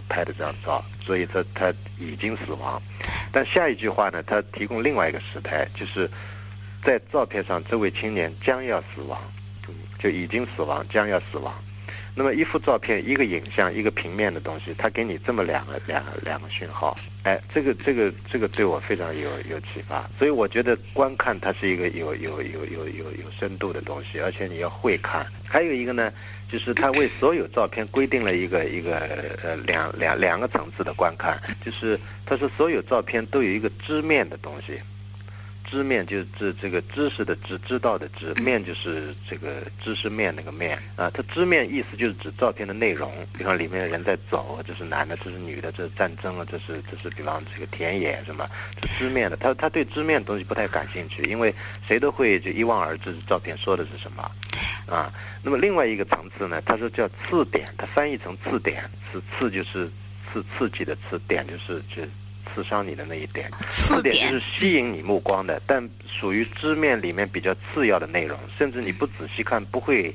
[0.08, 2.82] 拍的这张照，所以他他已经死亡。
[3.30, 6.10] 但下一句话呢，他提供另外一个时态，就是
[6.82, 9.20] 在照片上这位青年将要死亡，
[10.00, 11.54] 就已经死亡，将要死亡。
[12.16, 20.10] 那么一幅照片，一个影像，一个平面的东西，他给你这么两个两个两个讯号，哎，这个这个这个对我非常有有启发。
[20.20, 25.26] 所以我觉得观看它是一个有有有有有有深度的东西，而且你要会看。
[25.48, 26.12] 还有一个呢。
[26.52, 28.98] 就是他为所有照片规定了一个一个
[29.42, 34.74] 呃两两两个层次的观看，就是他说所有照片都有一个知面的东西，
[35.72, 40.78] 知面就是这这个知识的知知道的知面就是这个知识面那个面。
[40.98, 48.46] 啊，它知面意思就是指照片的内容，比方里面的人在走，这是男的，这是女的，这是战争啊，这是这是比方这个田野什么，
[48.82, 51.56] 是知面的，他他对知面东西不太感兴趣，因为
[51.88, 54.30] 谁都会就一望而知照片说的是什么。
[54.88, 59.90] 啊，那么另外一个层次呢，他说叫次点，他翻译成次点，是次就是
[60.28, 62.04] 刺刺激的刺，点就是就
[62.42, 70.14] 刺伤你的那一点，刺点就是吸引你目光的，但属于知面里面比较次要的内容，甚至你不仔细看不会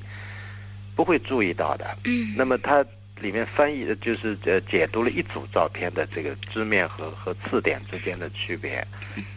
[0.95, 1.99] 不会注意到的。
[2.05, 2.85] 嗯，那么它。
[3.21, 8.87] 里面翻译的就是呃解读了一组照片的这个字面和和字典之间的区别，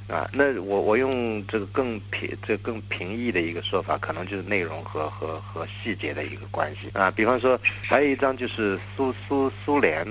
[0.08, 7.10] 啊，那我我用这个更平这更平易的一个说法，可能就是内容和和和细节的一个关系啊。
[7.10, 10.06] 比方说，还有一张就是苏苏苏联，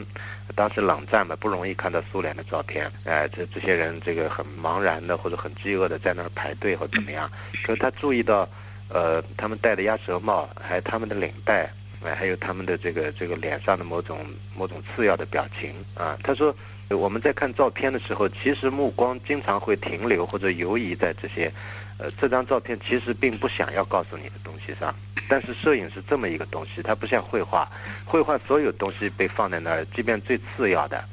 [0.55, 7.31] 当时冷战嘛，不容易看到苏联的照片，哎，这这些人这个很茫然的或者很饥饿的在那儿排队或怎么样，
[7.63, 8.49] 可是他注意到，
[8.89, 11.71] 呃，他们戴的鸭舌帽，还有他们的领带。
[12.05, 14.19] 哎，还有他们的这个这个脸上的某种
[14.57, 16.17] 某种次要的表情啊。
[16.23, 16.55] 他说，
[16.91, 21.53] 我们在看照片的时候，其实目光经常会停留或者游移在这些，
[21.99, 24.95] 呃，这张照片其实并不想要告诉你的东西上。
[25.29, 27.71] 但是摄影是这么一个东西，它不像绘画，
[28.05, 31.05] 绘画所有东西被放在那儿，即便最次要的，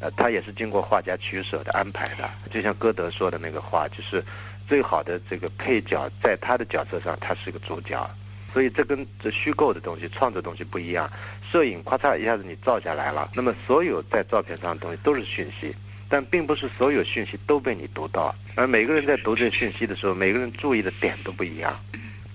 [0.00, 2.28] 呃，它也是经过画家取舍的安排的。
[2.50, 4.22] 就像歌德说的那个话，就是
[4.68, 7.98] 最好的这个配角在他的角色上，他是个主角。
[8.58, 11.08] 所以这跟这虚构的东西、创作东西不一样。
[11.48, 15.72] 摄影咔嚓一下子你照下来了，那么所有在照片上的东西都是讯息，
[16.08, 18.34] 但并不是所有讯息都被你读到。
[18.56, 21.78] 而每个人在读这讯息的时候，每个人注意的点都不一样。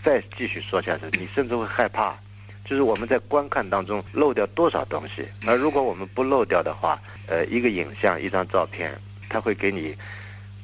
[0.01, 2.15] 再继续说下去，你甚至会害怕，
[2.63, 5.25] 就是我们在观看当中漏掉多少东西。
[5.45, 9.93] 而如果我们不漏掉的话，呃，一个影像、一张照片，它会给你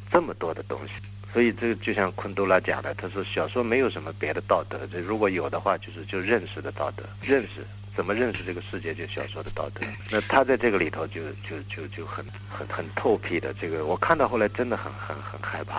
[0.09, 0.93] 这么多的东西。
[1.31, 7.65] 所以这个就像昆德拉讲的，他说小说没有什么别的道德，这如果有的话，就是就认识的道德，认识
[7.95, 9.81] 怎么认识这个世界，就小说的道德。
[10.09, 15.77] 那他在这个里头就就就就很很很透辟的，这个我看到后来真的很很很害怕，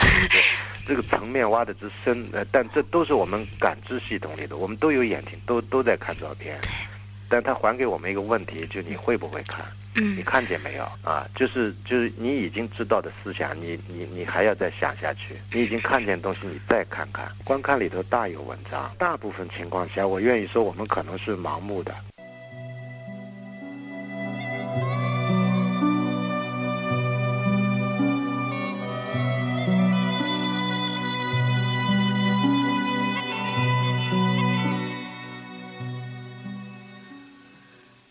[0.86, 6.60] 这个层面挖的之深，呃，但这都是我们感知系统里的，我们都有眼睛，都都在看照片，
[7.28, 9.64] 但他还给我们一个问题，就你会不会看？
[9.92, 11.28] 你看见没有啊？
[11.34, 15.36] 就是就是你已经知道的思想，你你你还要再想下去。
[15.52, 17.30] 你已经看见东西，你再看看。
[17.44, 18.90] 观看里头大有文章。
[18.98, 21.94] 大部分情况下，我愿意说，我们可能是盲目的。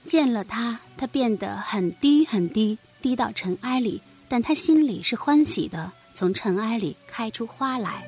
[0.07, 8.05] 见了他，他变得很低很低，低到尘埃里，但他心里是欢喜的，从尘埃里开出花来。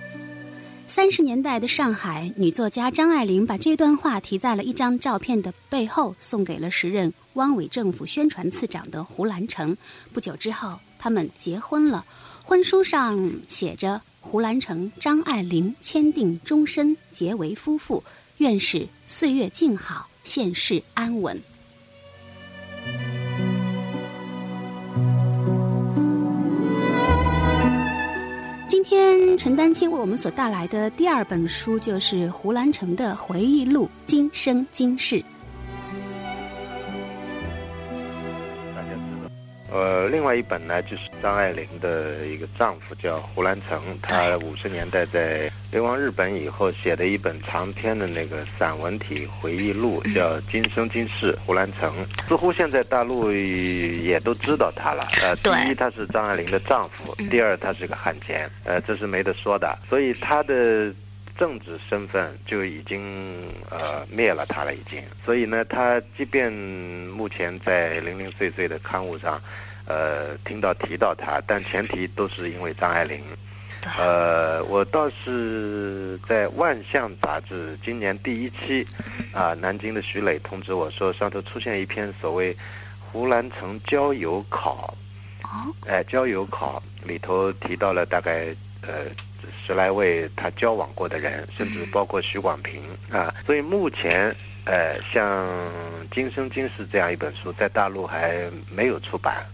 [0.90, 9.78] 三十年代的上海，女作家张爱玲把这段话题在了一张照片的背后，送给了时任汪伪政府宣传次长的胡兰成。
[10.12, 12.04] 不久之后，他们结婚了，
[12.44, 18.04] 婚书上写着“胡兰成、张爱玲签订终身，结为夫妇，
[18.40, 21.42] 愿是岁月静好，现世安稳。”
[28.68, 35.16] 今天陈丹青为我们所带来的第二本书就是胡兰成的回忆录《今生今世》。
[39.72, 51.32] 呃，另外一本呢，就是张爱玲的一个丈夫叫胡兰成，他五十年代在流亡日本以后写的一本长篇的那个散文体回忆录，叫《今生今世》。
[51.46, 51.94] 胡兰成
[52.28, 55.02] 似乎现在大陆也都知道他了。
[55.24, 59.80] 呃，第一他是张爱玲的丈夫，第二他是个汉奸，呃，这是没得说的。
[59.90, 60.94] 所以他的。
[61.42, 63.02] 政治身份就已经
[63.72, 65.04] 呃灭了他了，已经。
[65.26, 69.42] 所以呢，他即便目前在零零碎碎的刊物上，
[69.88, 73.24] 呃，听到提到他，但前提都是因为张爱玲。
[73.98, 78.86] 呃，我倒是在《万象》杂志今年第一期，
[79.34, 82.56] 啊，南京的徐磊通知我说，上头出现一篇所谓
[83.00, 84.96] 胡兰成郊游考。
[85.42, 85.74] 哦。
[85.88, 89.08] 哎，郊游考里头提到了大概呃。
[89.66, 92.82] 十来位他交往过的人，甚至包括许广平
[93.12, 94.36] 啊，所以目前，
[94.66, 95.46] 呃，像
[96.12, 99.46] 《今生今世》这样一本书，在大陆还没有出版，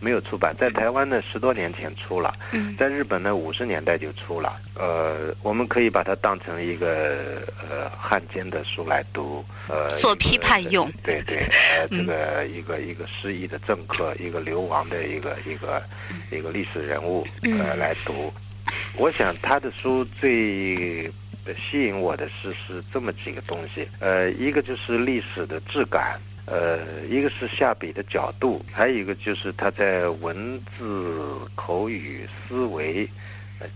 [0.00, 2.34] 没有出版，在台湾呢十多年前出了，
[2.78, 11.38] 在日本呢五十年代就出了，呃，我们可以把它当成一个呃汉奸的书来读，呃，做批判用，对对，
[11.78, 15.82] 呃，这个一个一个失意的政客，一个流亡的一个一个
[16.30, 18.32] 一个历史人物，呃，来读。
[18.98, 21.10] 我想他的书最
[21.56, 33.08] 吸引我的是是这么几个东西，呃，一个就是历史的质感，呃，一个是下笔的角度，还有一个就是他在文字、口语、思维。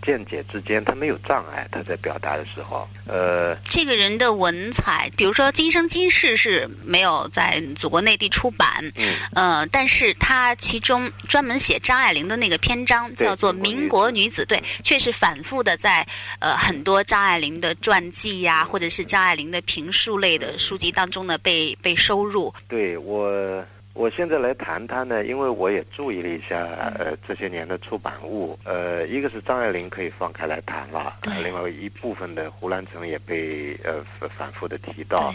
[0.03, 1.67] 见解之间，他没有障碍。
[1.71, 16.07] 他在表达的时候，呃，这个人的文采，比如说《今生今世》是没有在祖国内地出版，嗯，呃，但是他其中专门写张爱玲的那个篇章叫做《民国女子》，对，却是反复的在
[16.39, 22.53] 呃很多张爱玲的传记呀，或者是张爱玲的评述类的书籍当中呢被被收入。
[22.69, 23.65] 对我。
[23.93, 26.65] 我现在来谈谈呢，因为我也注意了一下，
[26.99, 35.35] 呃，这些年的出版物，呃，一个是张爱玲可以放开来谈了，另外一部分的胡兰成也被呃反复的提到，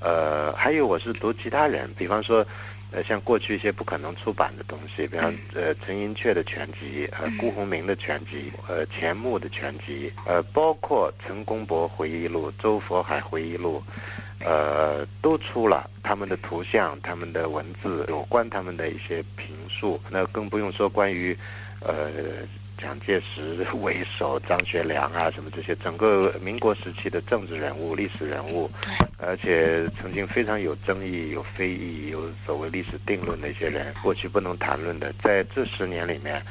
[0.00, 2.44] 呃，还有我是读其他人，比方说，
[2.90, 13.80] 呃，像过去一些不可能出版的东西，比方呃陈寅恪的全集，呃辜鸿铭的全集，呃钱穆的全集，呃包括陈公博回忆录、周佛海回忆录。
[14.44, 20.00] 呃，都出了他们的图像、他们的文字，有关他们的一些评述。
[20.10, 21.36] 那更不用说关于，
[21.80, 22.10] 呃，
[22.76, 28.70] 蒋介石为首、张学良啊什么这些，整个民国时期的政治人物、历史人物，
[29.18, 36.42] 而且曾经非常有争议、有非议、有所谓历史定论的一些人，过去不能谈论的，在这十年里面。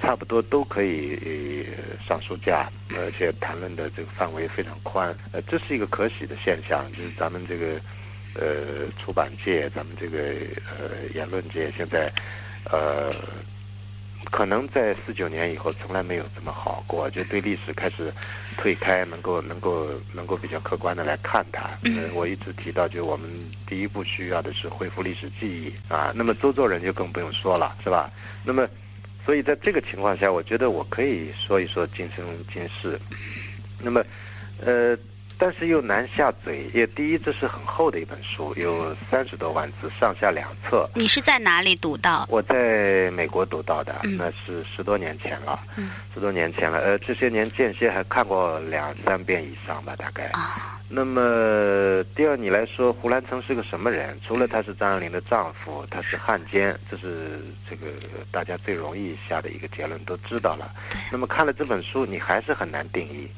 [0.00, 1.68] 差不多都可以
[2.02, 5.14] 上书架，而且谈论的这个范围非常宽。
[5.30, 7.78] 呃，这是一个可喜的现象，就是咱们这个
[8.34, 10.18] 呃出版界，咱们这个
[10.70, 12.10] 呃言论界，现在
[12.70, 13.12] 呃
[14.30, 18.10] 可能在四九年以后从来没有这么好过，就对历史开始
[18.56, 21.68] 退开，能够能够能够比较客观的来看它。
[21.84, 23.30] 嗯，我一直提到，就我们
[23.66, 26.10] 第一步需要的是恢复历史记忆啊。
[26.16, 28.10] 那么周作人就更不用说了，是吧？
[28.42, 28.66] 那么。
[29.30, 32.98] 所以在这个情况下，我觉得我可以说一说今生今世。
[33.80, 34.04] 那么，
[34.60, 34.98] 呃，
[35.40, 36.70] 但是又难下嘴。
[36.74, 40.88] 也第一，这是很厚的一本书，有三十多万字，上下两册。
[40.94, 42.26] 你是在哪里读到？
[42.28, 45.58] 我在美国读到的，那是十多年前了。
[46.12, 46.78] 十多年前了。
[46.80, 50.26] 呃，这些年间歇还看过两三遍以上吧，大概。
[50.32, 50.76] 啊。
[50.92, 54.18] 那么，第二，你来说，胡兰成是个什么人？
[54.26, 57.86] 除了他是张爱玲的丈夫，他是汉奸，这是这个
[58.30, 60.70] 大家最容易下的一个结论，都知道了。
[61.10, 63.30] 那么看了这本书，你还是很难定义。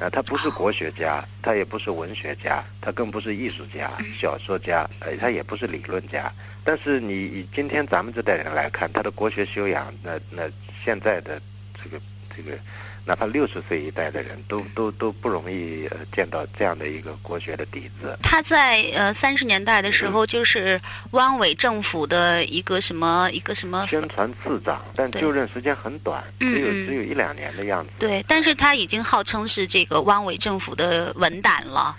[0.00, 6.32] 啊，他不是国学家，他也不是文学家，他更不是艺术家、小说家，呃，他也不是理论家。
[6.64, 10.50] 但是你以今天咱们这代人来看，他的国学修养，那那
[10.82, 11.40] 现在的
[11.82, 12.00] 这个
[12.34, 12.58] 这个。
[13.04, 18.16] 哪怕六十岁一代的人都都都不容易呃见到这样的一个国学的底子。
[18.22, 20.80] 他在呃三十年代的时候，就是
[21.12, 27.90] 汪伪政府的一个什么一个什么宣传次长，但就任时间很短，只有只有一两年的样子。
[27.98, 31.96] 对，但是他已经号称是这个汪伪政府的文胆了。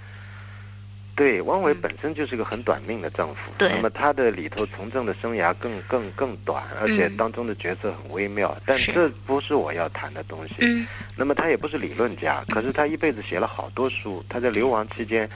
[1.22, 10.56] 对，汪伪本身就是个很短命的政府，那么他的里头从政的生涯更更更短，而且当中的角色很微妙，但这不是我要谈的东西。
[11.16, 14.26] 那么他也不是理论家，可是他一辈子写了好多书。
[14.28, 15.30] 他在流亡期间，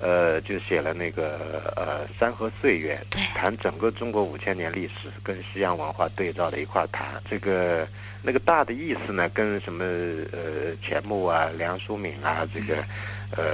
[0.00, 3.00] 呃，就写了那个呃《山河岁月》，
[3.36, 7.06] 谈整个中国五千年历史跟西洋文化对照的一块儿谈。
[7.30, 7.86] 这个
[8.24, 9.84] 那个大的意思呢，跟什么
[10.32, 12.82] 呃钱穆啊、梁漱溟啊，这个
[13.36, 13.44] 呃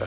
[0.00, 0.06] 呃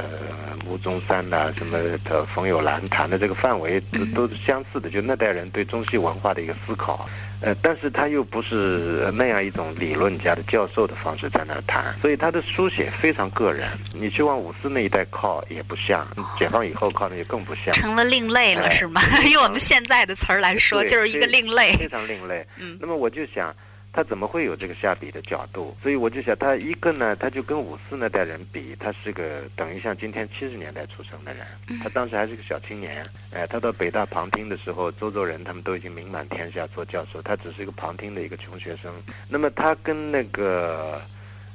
[0.66, 7.10] 牟宗山呐、什么的冯友兰谈的这个范围都都是相似的，就那代人对中西文化的一个思考。
[7.40, 13.70] 呃，但是他又不是那样一种理论家的教授的方式在那儿谈，所以他的书写非常个人。
[13.94, 16.06] 你去往五四那一代靠也不像，
[16.36, 19.00] 解放以后靠那也更不像，成了另类了，哎是吗？
[19.32, 21.74] 用我们现在的词儿来说，就是一个另类。
[21.74, 22.44] 非常另类。
[22.58, 23.56] 嗯那么我就想，
[23.98, 25.76] 他怎么会有这个下笔的角度？
[25.82, 33.04] 所以我就想，他一个呢，他就跟五四那代人比，他是个等于像今天七十年代出生的人，嗯他当时还是个小青年。
[33.32, 38.94] 哎，他到北大旁听的时候，周作人他们都已经名满天下做教授，他只是一个旁听的一个穷学生。
[39.28, 41.02] 那么他跟那个。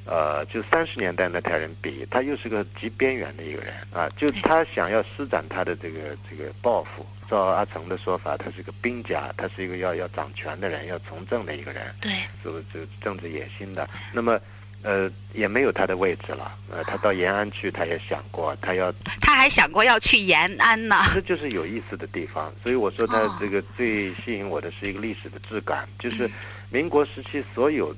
[0.04, 7.06] 呃，就三十年代那代人比，他又是个极边缘的一个人啊，就他想要施展他的这个这个抱负。
[7.30, 12.12] 照阿成的说法，他是个兵家，他是一个要要掌权的人，要从政的一个人，对，
[12.44, 13.88] 有这政治野心的。
[14.12, 14.38] 那么，
[14.82, 16.52] 呃，也没有他的位置了。
[16.70, 20.96] 呃，他到延安去，他也想过，他要，他还想过要去延安呢。
[21.14, 22.52] 这就是有意思的地方。
[22.62, 26.30] 所以我说他哦这个最吸引我的是一个历史的质感，就是
[26.68, 27.96] 民国时期所有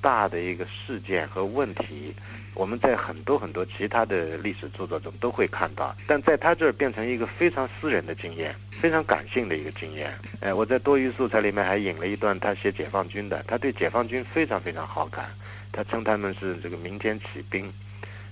[0.00, 2.14] 大的一个事件和问题，
[2.54, 10.12] 我们在很多很多其他的历史著作中都会看到，但在他这儿变成一个非常私人的经验，非常感性的一个经验。
[10.40, 15.30] 哎，我在多余素材里面还引了一段他写解放军的，他对解放军非常非常好感，
[15.70, 17.72] 他称他们是这个民间起兵，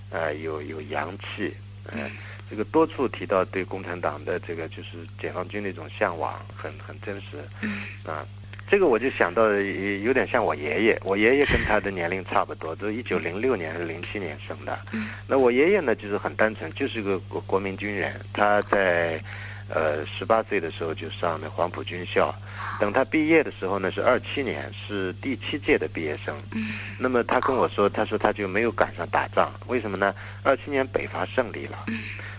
[0.09, 1.55] 呃，有有阳气，
[1.85, 2.09] 呃，
[2.49, 7.37] 这个多处提到对共产党的这个就是解放军的一种向往，很很真实，
[8.03, 8.25] 啊。
[8.69, 14.77] 这个我就想到呃有点像我爷爷，我爷爷跟他的年龄差不多，都一九零六年还是零七年生的。
[15.27, 18.13] 那我爷爷呢，就是很单纯，就是个国国民军人。
[18.31, 19.19] 他在
[19.69, 22.31] 呃十八岁的时候就上的黄埔军校，
[22.79, 26.35] 等他毕业的时候呢是二七年，是第七届的毕业生。
[26.99, 30.13] 那么他跟我说，他说他就没有赶上打仗，为什么呢？
[30.43, 31.85] 二七年北伐胜利了。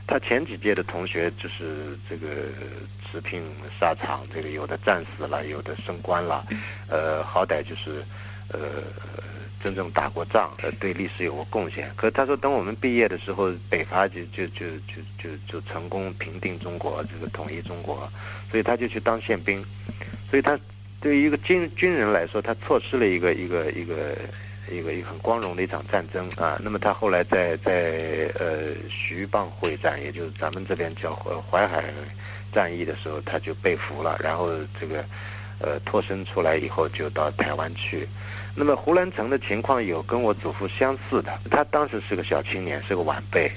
[0.06, 2.26] 他前几届的同学就是这个
[3.11, 3.42] 持聘
[3.78, 6.46] 沙场，这个有的战死了，有的升官了，
[6.88, 8.04] 呃，好歹就是
[8.48, 8.58] 呃
[9.62, 11.90] 真正打过仗，呃，对历史有过贡献。
[11.96, 18.11] 可他说，等我们毕业的时候，北伐就就就就就就成功平定中国，这个统一中国，
[18.50, 19.64] 所以他就去当宪兵，
[20.30, 20.58] 所以他
[21.00, 24.16] 对于一个军军人来说，他错失了一个一个一个。
[24.70, 31.82] 一个一个很光荣的一场战争啊，那么他后来在在呃徐蚌会战，也就是咱们这边叫淮淮海
[32.53, 35.05] 战役的时候，他就被俘了，然后这个
[35.59, 38.07] 呃脱身出来以后就到台湾去。
[38.55, 43.51] 那么胡兰成的情况有跟我祖父相似的，他当时是个小青年，是个晚辈，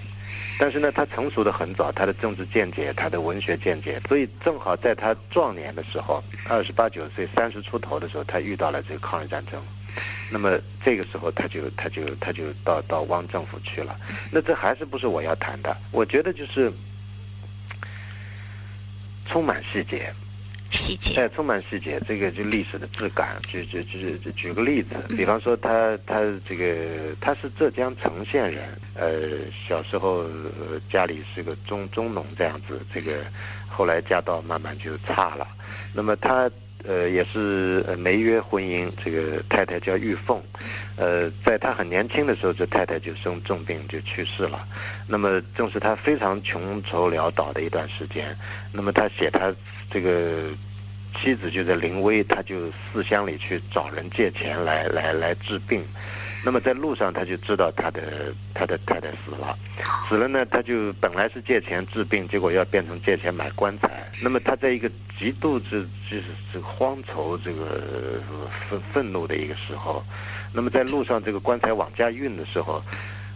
[0.59, 9.61] 但是呢，他成熟的很早，他的政治见解，他的文学见解，所以正好在他壮年的时候，二十八九岁、三十出头的时候，他遇到了这个抗日战争。
[10.31, 13.95] 那么这个时候，他就他就他就到到汪政府去了。
[14.31, 15.75] 那这还是不是我要谈的？
[15.91, 16.71] 我觉得就是
[19.25, 20.13] 充满细节，
[20.69, 23.39] 细节，哎，充满细节，这个就历史的质感。
[23.47, 28.63] 举举举举举个例子，比方说他他这个他是浙江成县人，
[28.95, 33.23] 呃，小时候、呃、家里是个中中农这样子，这个
[33.67, 35.47] 后来家道慢慢就差了。
[35.93, 36.49] 那么他
[36.85, 40.41] 呃也是呃没约婚姻，这个太太叫玉凤，
[40.97, 44.67] 呃，在他很年轻的时候，这太太就生重病就去世了。
[45.07, 48.35] 那么正是他非常穷愁潦倒的一段时间。
[48.71, 49.53] 那么他写他
[49.89, 50.49] 这个
[51.15, 55.83] 妻子就在临危，他就四乡里去找人借钱来来来治病。
[56.45, 59.57] 那么在路上他就知道他的他的太太死了，
[60.09, 63.89] 死了呢，他就本来是借钱治病，结果要变成借钱买棺材。
[64.21, 70.03] 那么他在一个极度这就是这个荒愁、这个呃愤愤怒的一个时候，
[70.51, 72.83] 那么在路上这个棺材往家运的时候，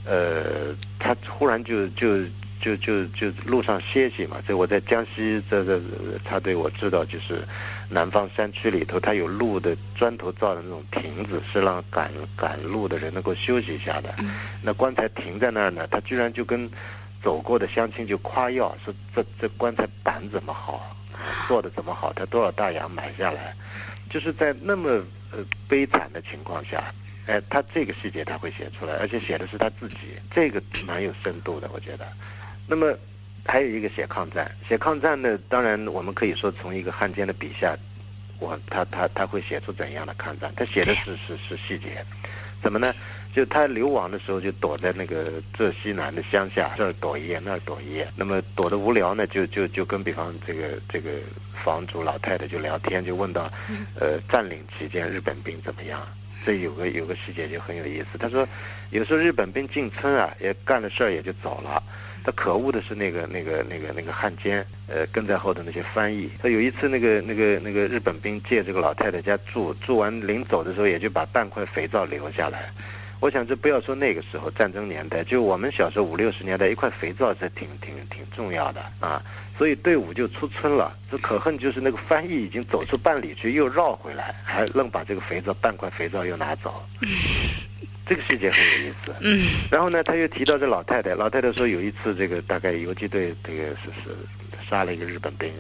[0.06, 2.18] 呃，他忽然就就
[2.60, 4.38] 就就就路上歇息嘛。
[4.48, 5.82] 这我在江西这个
[6.24, 7.42] 他对，我知道就是
[7.90, 14.16] 南方山区里头，他有路的砖头造的那种亭子，是让赶赶路的人能够休息一下的。
[14.62, 16.70] 那棺材停在那儿呢，他居然就跟
[17.22, 20.96] 走过的乡亲就夸耀，说这这棺材板怎么好，
[21.48, 23.54] 做的怎么好，他多少大洋买下来，
[24.10, 24.90] 就是在那么
[25.32, 26.84] 呃悲惨的情况下。
[27.28, 32.08] 哎，他这个细节他会写出来，而且写的是他自己，这个蛮有深度的，我觉得。
[32.68, 32.94] 那么
[33.46, 37.76] 还有一个写抗战，写抗战呢，当然我们可以说从一个汉奸的笔下，
[38.40, 40.52] 我他他他会写出怎样的抗战？
[40.56, 42.04] 他写的是是是细节，
[42.62, 42.94] 怎么呢？
[43.34, 48.08] 就他流亡的时候，就躲在那个浙西南的乡下，这儿躲一夜，那儿躲一夜。
[48.16, 51.12] 那么躲得无聊呢，就就就跟比方这个这个
[51.54, 53.50] 房主老太太就聊天，就问到，
[54.00, 56.02] 呃，占领期间日本兵怎么样？
[56.44, 58.18] 这有个有个细节就很有意思。
[58.18, 58.48] 他说，
[58.90, 61.84] 有时候日本兵进村啊，也干了事儿也就走了。
[62.28, 66.30] 他可恶的是那个那个那个那个汉奸，呃，跟在后头那些翻译。
[66.44, 72.70] 他有一次那个那个那个日本兵借这个老太太家住，住完临走的时候，也就把半块肥皂留下来。
[73.22, 79.24] 我想，这不要说那个时候战争年代，就我们小时候五六十年代，一块肥皂是挺挺挺重要的啊。
[79.58, 80.94] 所以队伍就出村了。
[81.10, 86.84] 这可恨就是那个翻译已经走出半里去，又绕回来，还愣把这个肥皂半块肥皂又拿走。
[88.08, 89.14] 这个细节很有意思。
[89.22, 89.40] 嗯。
[89.70, 94.16] 然后呢，他又提到这老太太，老太太说有一次这个大概游击队这个是是
[94.70, 95.52] 杀了一个日本兵，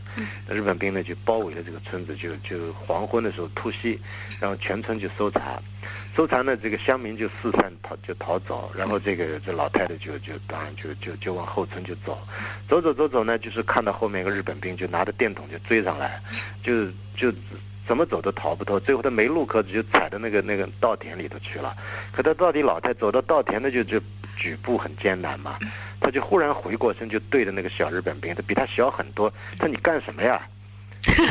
[0.50, 4.00] 日本兵呢就包围了这个村子，就就黄昏的时候突袭，
[4.40, 5.62] 然后全村就搜查。
[6.16, 8.72] 搜查呢，这个乡民就四散逃，就逃走。
[8.76, 12.20] 然后这个这老太太就就当然就就就往后村就走，
[12.68, 16.20] 走走走走呢，就是看到后面一个日本兵就拿着电筒就追上来，
[16.64, 17.32] 就就
[17.88, 18.80] 怎么走都逃不脱。
[18.80, 21.74] 最后他没路可走，就踩到那个那个稻田里头去了。
[22.12, 24.00] 可他到底老太走到稻田那，就就
[24.36, 25.58] 举步很艰难嘛。
[26.00, 29.34] 他就忽然回过身，就对着那个小日本兵，他比他小很多。
[29.58, 30.42] 他说：“你干什么呀？”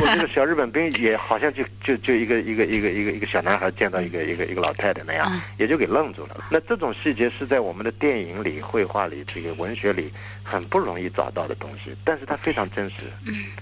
[0.01, 6.45] 我这个小日本兵也好像就就就一个一个一个一个一个小男孩见到一个一个一个老太太那样，也就给愣住了。
[6.49, 10.11] 那这种细节是在我们的电影里、绘画里、这个文学里
[10.43, 13.03] 很不容易找到的东西，但是它非常真实。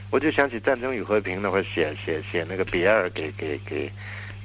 [0.09, 3.91] 我就想起《战争与和平》那会儿写写写那个比埃尔给给给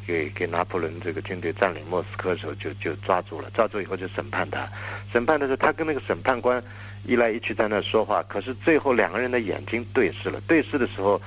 [0.06, 4.68] 给给拿破仑这个军队占领莫斯科的时候，就就抓住了，抓住以后就审判他。
[5.12, 6.62] 审判的时候，他跟那个审判官
[7.04, 11.20] 一来一去在那说话，可是最后两个人的眼睛对视了，对视的时候。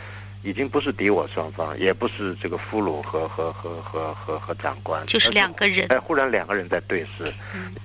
[0.43, 5.87] 已经不是敌我双方，也不是这个俘虏和和和和和和长官，就是两个人。
[5.87, 7.33] 哎，忽然两个人在对视，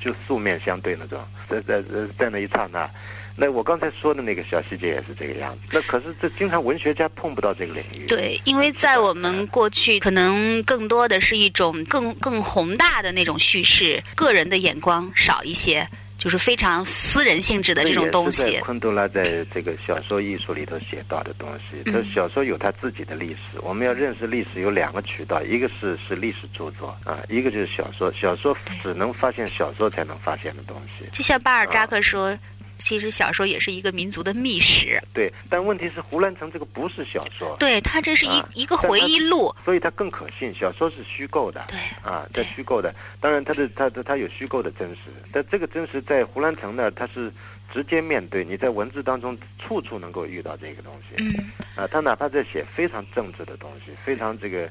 [0.00, 1.82] 就素面相对那种，在在
[2.18, 2.90] 在那一刹那，
[3.36, 5.60] 那我刚才说的那个小细节也是这个样子。
[5.72, 8.06] 那可是这经常文学家碰不到这个领域。
[8.06, 15.88] 对，因为在我们过去，可能更多的是一种更更宏大的那种叙事，个人的眼光少一些。
[16.18, 18.58] 就是非常私人性质的这种东西。
[18.58, 23.58] 昆德拉在这个小说艺术里头写到的东西，他小说有他自己的历史。
[23.62, 28.12] 我们要认识历史有两个渠道，一个是是历史著作啊，一个就是小说。
[28.12, 31.06] 小说只能发现小说才能发现的东西。
[31.12, 32.36] 就像巴尔扎克说。
[32.78, 35.00] 其实小说也是一个民族的秘史。
[35.12, 37.54] 对，但问题是《胡兰成》这个不是小说。
[37.58, 40.54] 对，他这是一一个回忆录，所以它更可信。
[40.54, 41.64] 小说是虚构的。
[41.68, 41.78] 对。
[42.02, 47.32] 啊，在虚构的，当然它的它的它有虚构的真实，但这个真实在胡兰成那儿，它是
[47.72, 51.22] 直接面对，你在文字当中处处能够遇到这个东西。
[51.22, 51.50] 嗯。
[51.74, 54.68] 啊，他哪怕在写非常政治的东西，非常这个。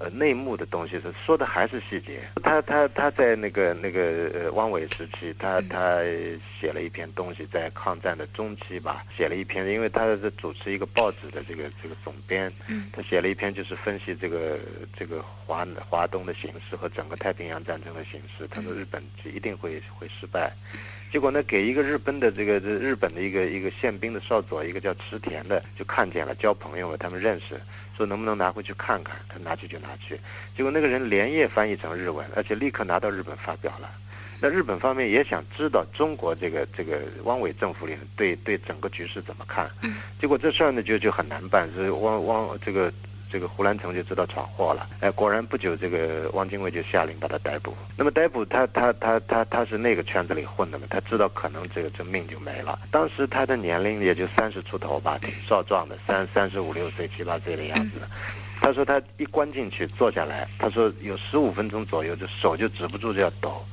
[0.00, 2.22] 呃，内幕的东西是说的还是细节？
[2.42, 6.00] 他他他在那个那个呃汪伪时期，他他
[6.58, 12.50] 写了一篇东西，在抗战的中期吧，写了一篇，因为他是主持一个报纸的这个这个总编，
[12.90, 14.58] 他写了一篇就是分析这个
[14.96, 18.48] 这个华华东的形势和整个太平洋战争的形势。
[18.48, 20.50] 他说日本就一定会会失败，
[21.12, 27.60] 结果呢，给一个日本的这个日本的一个一个宪兵的少佐，一个叫池田的，就看见了，交朋友了，他们认识。
[28.00, 29.14] 说能不能拿回去看看？
[29.28, 30.18] 他拿去就拿去，
[30.56, 33.90] 结果那个人连夜翻译成日文，而且立刻拿到日本发表了。
[34.40, 39.70] 那日本方面也想知道中国这个这个汪伪政府里对对整个局势怎么看？
[40.18, 42.90] 结果这事儿呢就就很难办，是汪汪这个。
[43.30, 47.74] 这个胡兰成就知道闯祸了，哎，果然不久，这个汪精卫就下令把他逮捕。
[47.96, 52.78] 那么逮捕他，他他他他是那个圈子里混的嘛，他知道可能这个这命就没了。
[52.90, 58.00] 当时他的年龄也就三十出头吧，挺少壮的，三三十五六岁、七八岁的样子。
[58.60, 63.64] 他说他一关进去坐下来，他说有十五分钟左右，就手就止不住就要抖。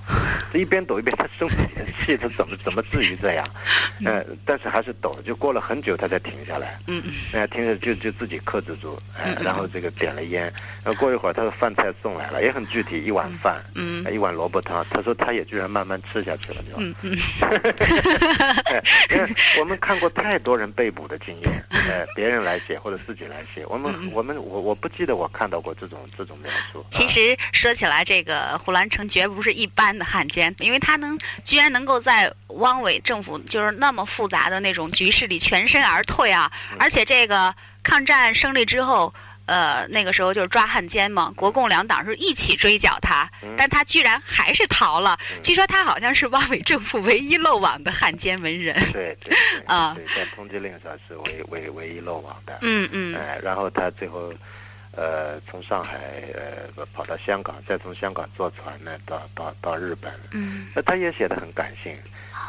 [0.51, 1.67] 这一边抖一边他生不起
[2.05, 3.45] 气，他怎么怎么至于这样？
[4.05, 6.79] 嗯，但是还是抖，就过了很久他才停下来。
[6.87, 7.11] 嗯嗯，
[7.41, 10.43] 哎，停着就就自己克制住，哎，然后这个点了烟，
[10.83, 14.85] 然后过一会儿他的饭菜送来了，也很具体，一碗饭，嗯，一碗萝卜汤。
[14.89, 16.77] 他说他也居然慢慢吃下去了，就。
[16.77, 17.17] 嗯嗯。
[19.59, 26.85] 我们看过太多人被捕的经验，哎，别人来写或者自己来写，我们我们我我不记得我看到过这种这种描述。
[26.89, 30.47] 其实说起来，这个胡兰成绝不是一般的汉奸。
[30.59, 36.51] 因为他能居然能够在汪伪政府就是那么复杂的那种局势里全身而退啊！
[36.79, 37.53] 而且这个
[37.83, 39.13] 抗战胜利之后，
[39.45, 45.17] 呃，那个时候就是抓汉奸嘛，国共两党是一起追剿他，但他居然还是逃了。
[45.43, 48.75] 据说他好像是汪伪政府唯一漏网的汉奸文人。
[48.91, 52.57] 对对 啊，在通缉令上是唯唯唯一漏网的。
[52.61, 53.15] 嗯嗯。
[53.15, 54.33] 哎，然后他最后。
[54.97, 60.11] 呃，从上海呃跑到香港，再从香港坐船呢到到到日本。
[60.31, 61.95] 嗯，那他也写的很感性。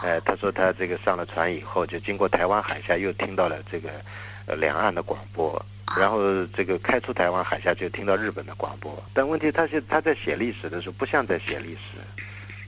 [0.03, 3.91] 呃，他说他这个上了船以后，就经过台湾海峡，又听到了这个
[4.47, 5.63] 呃两岸的广播，
[5.99, 8.97] 然后这个开出台湾海峡就听到日本的广播。
[9.13, 11.99] 但问题他是他在写历史的时候，不像在写历史。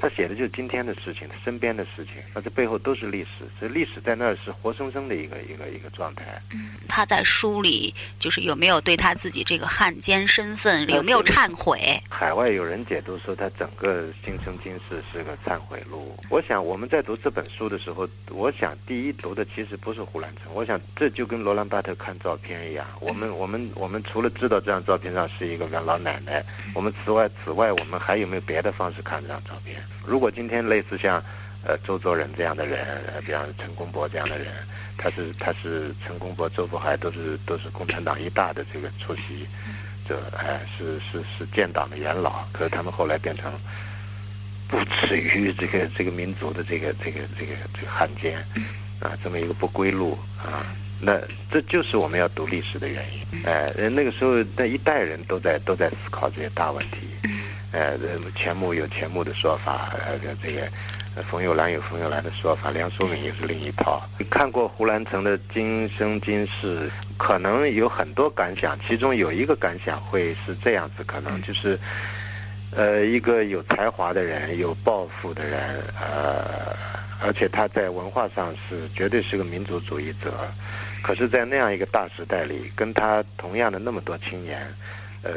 [0.00, 6.24] 他写的就是今天的事情，他身边的事情，那这背后都是历史，所以历史在那儿是活生生的一个一个一个状态。
[6.54, 11.78] 嗯，他在书里就是有没有对他自己这个汉奸身份有没有忏悔？
[12.08, 16.16] 海外有人解读说他整个今生今世是个忏悔录。
[16.30, 26.42] 我想我们在读这本书的时候，我想第一读的其实不是胡兰成，我想这就跟罗兰巴特看照片一样，我们我们我们除了知道这张照片上是一个老奶奶，
[26.74, 29.78] 我们此外此外我们还有没有别的方式看这张照片？
[30.06, 31.22] 如果今天类似像，
[31.62, 32.78] 呃，周作人这样的人，
[33.12, 34.46] 呃，比方陈公博这样的人，
[34.96, 39.46] 他是他是陈公博、周佛海都是都是共产党一大的这个出席
[40.08, 43.52] 者，哎，是是是建党的元老，可是他们后来变成
[44.68, 48.38] 不耻于这个这个民族的这个这个这个这个汉奸，
[49.00, 50.64] 啊，这么一个不归路啊，
[50.98, 51.20] 那
[51.50, 57.08] 这就是我们要读历史的原因，哎，那个时候那一代人都在都在思考这些大问题。
[57.72, 57.96] 呃，
[58.34, 60.68] 钱穆有钱穆的说法，呃，这个
[61.22, 64.02] 冯友兰有冯友兰的说法，梁漱溟又是另一套。
[64.28, 71.78] 看过胡兰成的《今生今世》，可能有很多感想，其中有一个感想会是这样子，可能就是，
[72.74, 76.76] 呃，一个有才华的人，有抱负的人，呃，
[77.22, 80.32] 而且他在文化上是绝对是个民族主义者，
[81.02, 84.60] 可是，在那样一个大时代里，跟他同样的那么多青年，
[85.22, 85.30] 呃。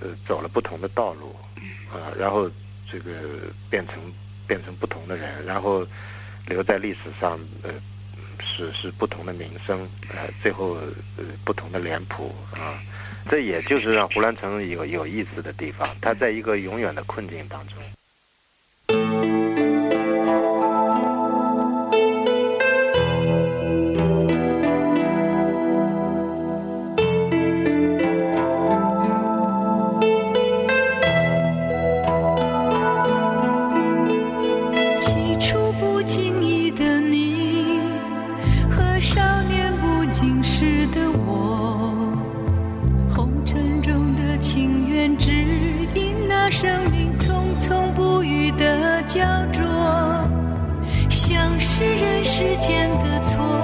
[0.00, 1.34] 呃，走了不同的道路，
[1.90, 2.48] 啊，然后
[2.88, 3.10] 这个
[3.68, 3.96] 变成
[4.46, 5.84] 变成不同的人，然后
[6.46, 7.70] 留在历史上，呃，
[8.38, 9.80] 是是不同的名声，
[10.14, 10.74] 呃，最后
[11.16, 12.78] 呃不同的脸谱啊，
[13.28, 19.47] 这也就是让胡兰成有有意思的地方，他在一个永远的困境当中。
[40.58, 42.18] 时的我，
[43.08, 45.30] 红尘中的情缘，只
[45.94, 47.30] 因那生命匆
[47.60, 49.20] 匆不语的胶
[49.52, 49.62] 着，
[51.08, 53.57] 像是人世间的错。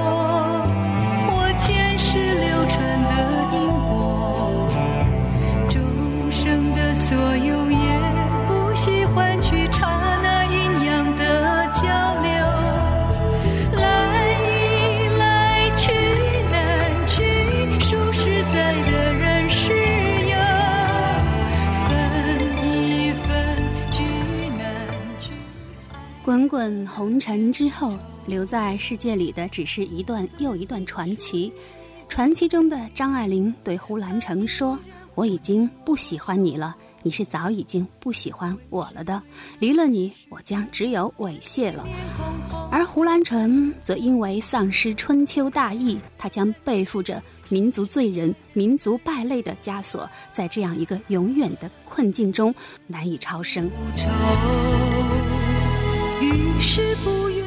[26.25, 31.53] 滚滚红尘之后，留在世界里的只是一段又一段传奇。
[32.09, 34.79] 传奇中的张爱玲对胡兰成说
[35.15, 39.23] ：“我已经不喜欢你了，你是早已经不喜欢我了的。
[39.59, 41.87] 离了你，我将只有猥亵了。
[42.73, 52.55] ”而胡兰成则因为丧失春秋大义，他将背负着民族罪人、民族败类的枷锁，在这样一个永远的困境中
[52.87, 53.71] 难以超生。
[56.65, 57.45] 是不愿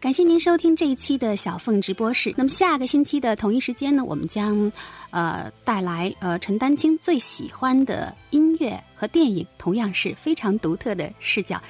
[0.00, 2.32] 感谢您收听这一期的小凤直播室。
[2.36, 4.70] 那么下个星期的同一时间呢，我们将
[5.10, 11.60] 呃带来呃陈丹青最喜欢的音乐和电影，同样是非常独特的视角。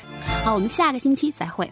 [0.45, 1.71] 好，我们下个星期再会。